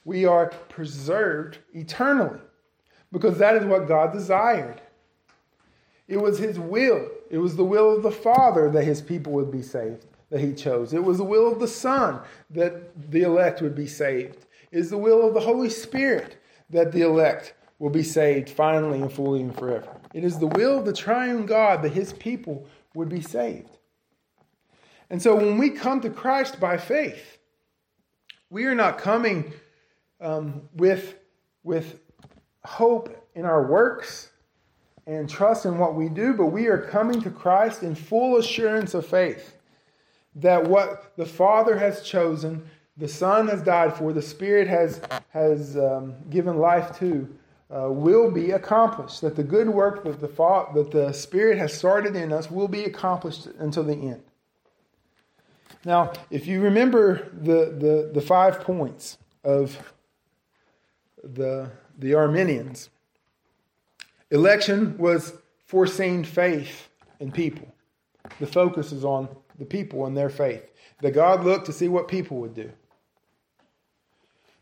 we 0.08 0.26
are 0.26 0.48
preserved 0.70 1.60
eternally 1.74 2.40
because 3.12 3.38
that 3.38 3.56
is 3.56 3.66
what 3.66 3.88
God 3.88 4.12
desired. 4.14 4.82
It 6.08 6.18
was 6.18 6.40
His 6.40 6.58
will 6.58 7.08
it 7.30 7.38
was 7.38 7.56
the 7.56 7.66
will 7.66 7.96
of 7.96 8.04
the 8.04 8.12
Father 8.12 8.70
that 8.70 8.84
his 8.84 9.02
people 9.02 9.34
would 9.34 9.52
be 9.52 9.62
saved, 9.62 10.06
that 10.30 10.40
he 10.40 10.54
chose. 10.54 10.94
It 10.94 11.04
was 11.04 11.18
the 11.18 11.24
will 11.24 11.52
of 11.52 11.60
the 11.60 11.68
Son 11.68 12.22
that 12.52 13.12
the 13.12 13.24
elect 13.24 13.62
would 13.62 13.76
be 13.76 13.88
saved. 13.88 14.46
It 14.72 14.80
is 14.80 14.90
the 14.90 14.98
will 14.98 15.28
of 15.28 15.34
the 15.34 15.40
Holy 15.40 15.70
Spirit 15.70 16.38
that 16.70 16.92
the 16.92 17.02
elect 17.02 17.54
will 17.80 17.90
be 17.90 18.04
saved 18.04 18.50
finally 18.50 19.02
and 19.02 19.12
fully 19.12 19.42
and 19.42 19.56
forever. 19.56 19.90
It 20.14 20.24
is 20.24 20.40
the 20.40 20.48
will 20.48 20.80
of 20.80 20.86
the 20.86 20.94
triune 20.94 21.46
God 21.46 21.82
that 21.84 21.92
his 21.92 22.14
people 22.14 22.66
would 22.96 23.10
be 23.10 23.22
saved. 23.22 23.78
And 25.10 25.22
so 25.22 25.36
when 25.36 25.58
we 25.58 25.70
come 25.70 26.02
to 26.02 26.10
Christ 26.10 26.60
by 26.60 26.78
faith, 26.78 27.38
we 28.50 28.66
are 28.66 28.76
not 28.76 28.98
coming 28.98 29.54
um, 30.22 30.62
with, 30.76 31.16
with 31.64 32.00
hope 32.64 33.28
in 33.36 33.46
our 33.46 33.68
works 33.68 34.32
and 35.06 35.30
trust 35.30 35.66
in 35.66 35.78
what 35.78 35.96
we 35.96 36.10
do, 36.10 36.34
but 36.34 36.48
we 36.48 36.68
are 36.68 36.78
coming 36.78 37.22
to 37.22 37.30
Christ 37.30 37.84
in 37.84 37.96
full 37.96 38.38
assurance 38.38 38.94
of 38.94 39.06
faith 39.06 39.58
that 40.36 40.64
what 40.68 41.14
the 41.18 41.26
Father 41.26 41.78
has 41.78 42.02
chosen, 42.02 42.70
the 42.98 43.08
Son 43.08 43.48
has 43.48 43.62
died 43.62 43.96
for, 43.96 44.14
the 44.14 44.22
Spirit 44.22 44.68
has, 44.68 45.02
has 45.30 45.78
um, 45.78 46.14
given 46.30 46.58
life 46.58 46.98
to, 47.00 47.28
uh, 47.74 47.92
will 47.92 48.30
be 48.30 48.52
accomplished. 48.52 49.22
That 49.22 49.36
the 49.36 49.44
good 49.44 49.70
work 49.70 50.04
that 50.04 50.20
the, 50.20 50.28
fa- 50.28 50.68
that 50.76 50.92
the 50.92 51.12
Spirit 51.14 51.58
has 51.58 51.74
started 51.74 52.16
in 52.16 52.32
us 52.32 52.52
will 52.52 52.68
be 52.68 52.84
accomplished 52.84 53.48
until 53.60 53.84
the 53.84 53.96
end. 53.96 54.24
Now, 55.86 56.12
if 56.30 56.48
you 56.48 56.62
remember 56.62 57.30
the, 57.34 57.76
the, 57.78 58.12
the 58.14 58.22
five 58.22 58.62
points 58.62 59.18
of 59.44 59.94
the, 61.34 61.70
the 61.98 62.14
Arminians, 62.14 62.90
Election 64.30 64.98
was 64.98 65.34
foreseen 65.66 66.24
faith 66.24 66.90
in 67.20 67.32
people. 67.32 67.68
The 68.40 68.48
focus 68.48 68.92
is 68.92 69.06
on 69.06 69.30
the 69.58 69.66
people 69.66 70.06
and 70.06 70.18
their 70.18 70.30
faith. 70.30 70.70
That 71.02 71.12
God 71.12 71.46
looked 71.46 71.68
to 71.68 71.74
see 71.74 71.88
what 71.88 72.08
people 72.08 72.38
would 72.38 72.54
do. 72.54 72.72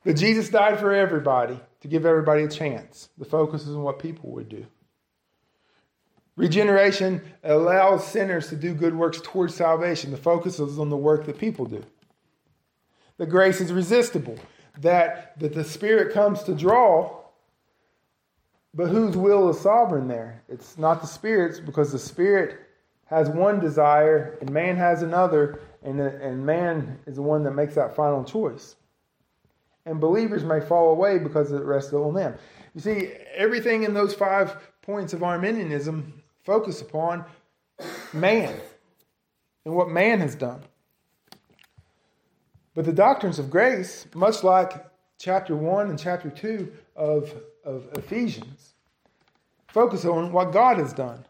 That 0.03 0.15
Jesus 0.15 0.49
died 0.49 0.79
for 0.79 0.93
everybody 0.93 1.59
to 1.81 1.87
give 1.87 2.05
everybody 2.05 2.43
a 2.43 2.47
chance. 2.47 3.09
The 3.17 3.25
focus 3.25 3.63
is 3.63 3.75
on 3.75 3.81
what 3.81 3.97
people 3.97 4.29
would 4.31 4.49
do. 4.49 4.65
Regeneration 6.35 7.21
allows 7.43 8.05
sinners 8.05 8.49
to 8.49 8.55
do 8.55 8.73
good 8.73 8.93
works 8.93 9.19
towards 9.23 9.55
salvation. 9.55 10.11
The 10.11 10.17
focus 10.17 10.59
is 10.59 10.77
on 10.77 10.89
the 10.89 10.97
work 10.97 11.25
that 11.25 11.39
people 11.39 11.65
do. 11.65 11.83
The 13.17 13.25
grace 13.25 13.61
is 13.61 13.71
resistible. 13.71 14.37
That, 14.81 15.39
that 15.39 15.53
the 15.53 15.63
Spirit 15.63 16.13
comes 16.13 16.43
to 16.43 16.53
draw 16.53 17.25
but 18.75 18.89
whose 18.89 19.15
will 19.15 19.49
is 19.49 19.59
sovereign 19.59 20.09
there? 20.09 20.43
It's 20.49 20.77
not 20.77 20.99
the 20.99 21.07
Spirit's 21.07 21.61
because 21.61 21.93
the 21.93 21.99
Spirit 21.99 22.59
has 23.05 23.29
one 23.29 23.59
desire 23.61 24.37
and 24.41 24.51
man 24.51 24.75
has 24.75 25.01
another, 25.01 25.61
and, 25.81 25.99
and 26.01 26.45
man 26.45 26.99
is 27.07 27.15
the 27.15 27.21
one 27.21 27.43
that 27.43 27.51
makes 27.51 27.75
that 27.75 27.95
final 27.95 28.23
choice. 28.23 28.75
And 29.85 30.01
believers 30.01 30.43
may 30.43 30.59
fall 30.59 30.91
away 30.91 31.19
because 31.19 31.51
it 31.51 31.63
rests 31.63 31.93
on 31.93 32.15
them. 32.15 32.35
You 32.73 32.81
see, 32.81 33.13
everything 33.33 33.83
in 33.83 33.93
those 33.93 34.13
five 34.13 34.57
points 34.81 35.13
of 35.13 35.23
Arminianism 35.23 36.21
focus 36.43 36.81
upon 36.81 37.23
man 38.11 38.59
and 39.63 39.73
what 39.73 39.89
man 39.89 40.19
has 40.19 40.35
done. 40.35 40.61
But 42.75 42.83
the 42.85 42.93
doctrines 42.93 43.39
of 43.39 43.49
grace, 43.49 44.05
much 44.13 44.43
like 44.43 44.85
chapter 45.17 45.55
1 45.55 45.89
and 45.89 45.97
chapter 45.97 46.29
2 46.29 46.71
of, 46.97 47.33
of 47.63 47.87
Ephesians, 47.97 48.73
focus 49.69 50.03
on 50.03 50.33
what 50.33 50.51
God 50.51 50.77
has 50.77 50.91
done. 50.91 51.25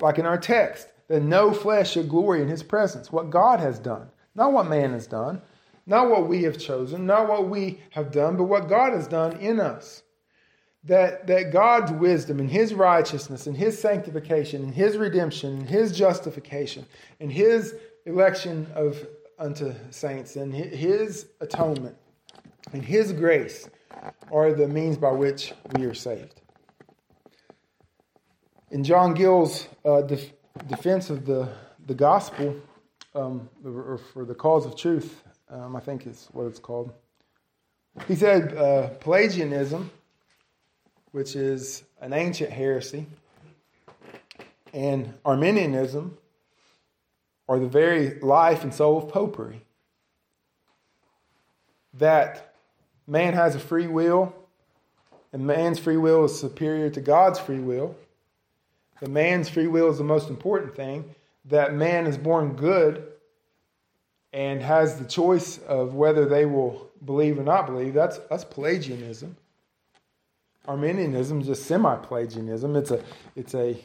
Like 0.00 0.18
in 0.18 0.26
our 0.26 0.38
text, 0.38 0.88
that 1.08 1.22
no 1.22 1.52
flesh 1.52 1.92
should 1.92 2.08
glory 2.08 2.40
in 2.40 2.48
his 2.48 2.62
presence, 2.62 3.10
what 3.10 3.30
God 3.30 3.58
has 3.58 3.80
done, 3.80 4.08
not 4.36 4.52
what 4.52 4.68
man 4.68 4.92
has 4.92 5.08
done, 5.08 5.42
not 5.86 6.08
what 6.08 6.28
we 6.28 6.44
have 6.44 6.56
chosen, 6.56 7.04
not 7.04 7.28
what 7.28 7.48
we 7.48 7.80
have 7.90 8.12
done, 8.12 8.36
but 8.36 8.44
what 8.44 8.68
God 8.68 8.92
has 8.92 9.08
done 9.08 9.36
in 9.38 9.58
us. 9.58 10.04
That, 10.84 11.26
that 11.26 11.52
God's 11.52 11.92
wisdom 11.92 12.38
and 12.38 12.50
His 12.50 12.72
righteousness 12.72 13.46
and 13.46 13.54
His 13.54 13.78
sanctification 13.78 14.62
and 14.62 14.74
His 14.74 14.96
redemption 14.96 15.58
and 15.58 15.68
His 15.68 15.92
justification 15.92 16.86
and 17.18 17.30
His 17.30 17.74
election 18.06 18.66
of 18.74 19.06
unto 19.40 19.74
saints 19.90 20.36
and 20.36 20.54
His 20.54 21.26
atonement 21.40 21.96
and 22.72 22.84
His 22.84 23.12
grace 23.12 23.68
are 24.30 24.52
the 24.52 24.68
means 24.68 24.96
by 24.96 25.10
which 25.10 25.52
we 25.74 25.84
are 25.84 25.94
saved. 25.94 26.40
In 28.70 28.84
John 28.84 29.14
Gill's 29.14 29.66
uh, 29.84 30.02
def- 30.02 30.32
defense 30.68 31.10
of 31.10 31.26
the, 31.26 31.48
the 31.86 31.94
gospel, 31.94 32.54
um, 33.16 33.48
or 33.64 33.98
for 34.12 34.24
the 34.24 34.34
cause 34.34 34.64
of 34.64 34.76
truth, 34.76 35.24
um, 35.48 35.74
I 35.74 35.80
think 35.80 36.06
is 36.06 36.28
what 36.30 36.44
it's 36.44 36.60
called, 36.60 36.92
he 38.06 38.14
said 38.14 38.56
uh, 38.56 38.90
Pelagianism 39.00 39.90
which 41.12 41.34
is 41.34 41.82
an 42.00 42.12
ancient 42.12 42.50
heresy, 42.50 43.06
and 44.72 45.12
Arminianism 45.24 46.16
are 47.50 47.58
the 47.58 47.66
very 47.66 48.20
life 48.20 48.62
and 48.62 48.72
soul 48.72 48.96
of 48.96 49.08
popery. 49.08 49.60
That 51.94 52.54
man 53.08 53.34
has 53.34 53.56
a 53.56 53.58
free 53.58 53.88
will, 53.88 54.32
and 55.32 55.44
man's 55.44 55.80
free 55.80 55.96
will 55.96 56.24
is 56.24 56.38
superior 56.38 56.90
to 56.90 57.00
God's 57.00 57.40
free 57.40 57.58
will. 57.58 57.96
The 59.00 59.08
man's 59.08 59.48
free 59.48 59.66
will 59.66 59.90
is 59.90 59.98
the 59.98 60.04
most 60.04 60.30
important 60.30 60.76
thing. 60.76 61.12
That 61.46 61.74
man 61.74 62.06
is 62.06 62.16
born 62.16 62.54
good 62.54 63.08
and 64.32 64.62
has 64.62 65.00
the 65.00 65.04
choice 65.04 65.58
of 65.58 65.94
whether 65.94 66.26
they 66.26 66.46
will 66.46 66.88
believe 67.04 67.36
or 67.36 67.42
not 67.42 67.66
believe. 67.66 67.94
That's, 67.94 68.18
that's 68.30 68.44
Pelagianism. 68.44 69.36
Arminianism 70.68 71.40
is 71.40 71.48
just 71.48 71.64
semi-Pelagianism. 71.64 72.76
It's 72.76 72.92
a 72.92 73.02
it's 73.34 73.54
a 73.56 73.82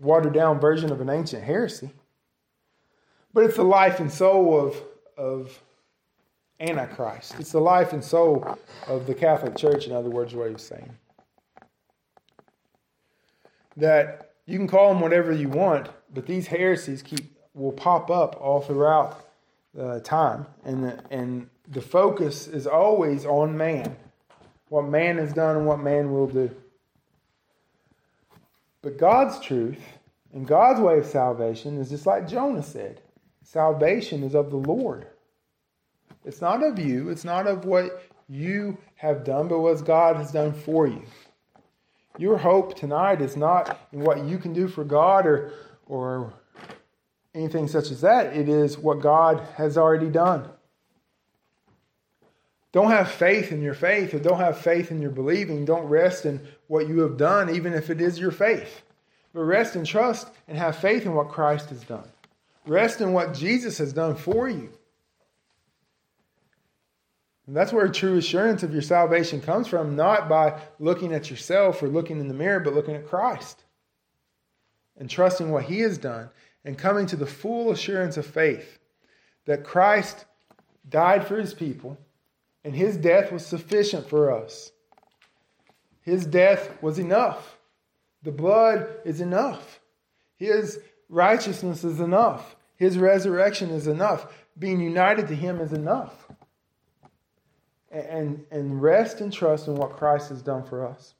watered 0.00 0.34
down 0.34 0.60
version 0.60 0.92
of 0.92 1.00
an 1.00 1.10
ancient 1.10 1.42
heresy. 1.42 1.90
But 3.32 3.44
it's 3.44 3.56
the 3.56 3.64
life 3.64 4.00
and 4.00 4.10
soul 4.10 4.58
of 4.58 4.76
of 5.16 5.60
Antichrist. 6.60 7.34
It's 7.38 7.52
the 7.52 7.60
life 7.60 7.92
and 7.92 8.02
soul 8.02 8.58
of 8.86 9.06
the 9.06 9.14
Catholic 9.14 9.56
Church, 9.56 9.86
in 9.86 9.92
other 9.92 10.10
words, 10.10 10.34
what 10.34 10.48
he 10.48 10.52
was 10.52 10.62
saying. 10.62 10.96
That 13.76 14.32
you 14.46 14.58
can 14.58 14.66
call 14.66 14.88
them 14.92 15.00
whatever 15.00 15.32
you 15.32 15.48
want, 15.48 15.88
but 16.12 16.26
these 16.26 16.46
heresies 16.46 17.02
keep 17.02 17.36
will 17.54 17.72
pop 17.72 18.10
up 18.10 18.36
all 18.40 18.60
throughout 18.60 19.24
uh, 19.78 20.00
time, 20.00 20.46
and 20.64 20.84
the, 20.84 21.00
and 21.10 21.48
the 21.68 21.80
focus 21.80 22.46
is 22.46 22.66
always 22.66 23.24
on 23.24 23.56
man 23.56 23.96
what 24.68 24.86
man 24.86 25.18
has 25.18 25.32
done 25.32 25.56
and 25.56 25.66
what 25.66 25.80
man 25.80 26.12
will 26.12 26.26
do. 26.26 26.50
But 28.82 28.98
God's 28.98 29.40
truth 29.40 29.80
and 30.32 30.46
God's 30.46 30.80
way 30.80 30.98
of 30.98 31.06
salvation 31.06 31.78
is 31.78 31.88
just 31.90 32.06
like 32.06 32.28
Jonah 32.28 32.62
said 32.62 33.00
salvation 33.52 34.22
is 34.22 34.34
of 34.34 34.50
the 34.50 34.56
Lord. 34.56 35.06
It's 36.24 36.42
not 36.42 36.62
of 36.62 36.78
you, 36.78 37.08
it's 37.08 37.24
not 37.24 37.46
of 37.46 37.64
what 37.64 38.02
you 38.28 38.76
have 38.96 39.24
done, 39.24 39.48
but 39.48 39.60
what 39.60 39.82
God 39.86 40.16
has 40.16 40.32
done 40.32 40.52
for 40.52 40.86
you. 40.86 41.02
Your 42.18 42.36
hope 42.36 42.76
tonight 42.76 43.22
is 43.22 43.36
not 43.36 43.80
in 43.92 44.00
what 44.00 44.24
you 44.24 44.36
can 44.38 44.52
do 44.52 44.68
for 44.68 44.84
God 44.84 45.24
or, 45.24 45.52
or 45.86 46.34
anything 47.34 47.68
such 47.68 47.90
as 47.90 48.02
that. 48.02 48.36
It 48.36 48.50
is 48.50 48.76
what 48.76 49.00
God 49.00 49.40
has 49.54 49.78
already 49.78 50.10
done. 50.10 50.46
Don't 52.72 52.90
have 52.90 53.10
faith 53.10 53.50
in 53.50 53.62
your 53.62 53.72
faith 53.72 54.12
or 54.12 54.18
don't 54.18 54.40
have 54.40 54.58
faith 54.58 54.90
in 54.90 55.00
your 55.00 55.10
believing. 55.10 55.64
Don't 55.64 55.86
rest 55.86 56.26
in 56.26 56.46
what 56.66 56.86
you 56.86 57.00
have 57.00 57.16
done, 57.16 57.54
even 57.54 57.72
if 57.72 57.88
it 57.88 58.02
is 58.02 58.18
your 58.18 58.30
faith. 58.30 58.82
But 59.32 59.44
rest 59.44 59.74
and 59.74 59.86
trust 59.86 60.28
and 60.46 60.58
have 60.58 60.76
faith 60.76 61.06
in 61.06 61.14
what 61.14 61.30
Christ 61.30 61.70
has 61.70 61.82
done. 61.82 62.08
Rest 62.68 63.00
in 63.00 63.12
what 63.12 63.34
Jesus 63.34 63.78
has 63.78 63.92
done 63.92 64.14
for 64.14 64.48
you. 64.48 64.70
And 67.46 67.56
that's 67.56 67.72
where 67.72 67.88
true 67.88 68.18
assurance 68.18 68.62
of 68.62 68.72
your 68.72 68.82
salvation 68.82 69.40
comes 69.40 69.66
from, 69.66 69.96
not 69.96 70.28
by 70.28 70.60
looking 70.78 71.14
at 71.14 71.30
yourself 71.30 71.82
or 71.82 71.88
looking 71.88 72.20
in 72.20 72.28
the 72.28 72.34
mirror, 72.34 72.60
but 72.60 72.74
looking 72.74 72.94
at 72.94 73.06
Christ 73.08 73.64
and 74.96 75.08
trusting 75.08 75.50
what 75.50 75.64
He 75.64 75.80
has 75.80 75.96
done 75.96 76.28
and 76.64 76.76
coming 76.76 77.06
to 77.06 77.16
the 77.16 77.26
full 77.26 77.70
assurance 77.70 78.16
of 78.16 78.26
faith 78.26 78.78
that 79.46 79.64
Christ 79.64 80.26
died 80.88 81.26
for 81.26 81.38
His 81.38 81.54
people 81.54 81.96
and 82.68 82.76
his 82.76 82.98
death 82.98 83.32
was 83.32 83.46
sufficient 83.46 84.08
for 84.08 84.30
us. 84.30 84.72
His 86.02 86.26
death 86.26 86.82
was 86.82 86.98
enough. 86.98 87.58
The 88.22 88.30
blood 88.30 88.88
is 89.06 89.22
enough. 89.22 89.80
His 90.36 90.78
righteousness 91.08 91.82
is 91.82 91.98
enough. 91.98 92.56
His 92.78 92.96
resurrection 92.96 93.70
is 93.70 93.88
enough. 93.88 94.32
Being 94.58 94.80
united 94.80 95.28
to 95.28 95.34
him 95.34 95.60
is 95.60 95.72
enough. 95.72 96.28
And, 97.90 98.44
and 98.50 98.80
rest 98.80 99.20
and 99.20 99.32
trust 99.32 99.66
in 99.66 99.74
what 99.74 99.96
Christ 99.96 100.28
has 100.28 100.42
done 100.42 100.62
for 100.62 100.86
us. 100.86 101.14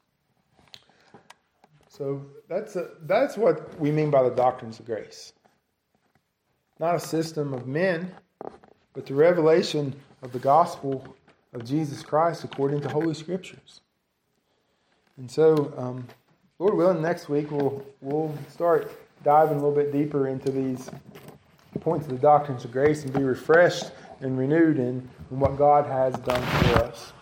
So 1.89 2.25
that's, 2.49 2.77
a, 2.77 2.91
that's 3.03 3.37
what 3.37 3.79
we 3.81 3.91
mean 3.91 4.11
by 4.11 4.23
the 4.23 4.31
doctrines 4.31 4.79
of 4.79 4.87
grace. 4.87 5.33
Not 6.79 6.95
a 6.95 7.01
system 7.01 7.53
of 7.53 7.67
men, 7.67 8.13
but 8.95 9.07
the 9.07 9.15
revelation 9.15 9.95
of 10.23 10.33
the 10.33 10.39
gospel 10.39 11.05
of 11.53 11.65
Jesus 11.65 12.03
Christ 12.03 12.45
according 12.45 12.83
to 12.83 12.89
Holy 12.89 13.15
Scriptures. 13.15 13.81
And 15.17 15.29
so, 15.29 15.75
um, 15.77 16.07
Lord 16.61 16.77
willing, 16.77 17.03
next 17.03 17.29
week 17.29 17.51
we'll, 17.51 17.85
we'll 18.01 18.33
start 18.49 18.93
diving 19.25 19.59
a 19.59 19.61
little 19.61 19.75
bit 19.75 19.93
deeper 19.93 20.29
into 20.29 20.53
these 20.53 20.89
points 21.81 22.07
to 22.07 22.13
the 22.13 22.21
doctrines 22.21 22.65
of 22.65 22.73
grace 22.73 23.05
and 23.05 23.13
be 23.13 23.23
refreshed 23.23 23.91
and 24.21 24.39
renewed 24.39 24.79
in 24.79 25.09
what 25.31 25.57
God 25.57 25.87
has 25.87 26.15
done 26.15 26.43
for 26.43 26.85
us. 26.85 27.13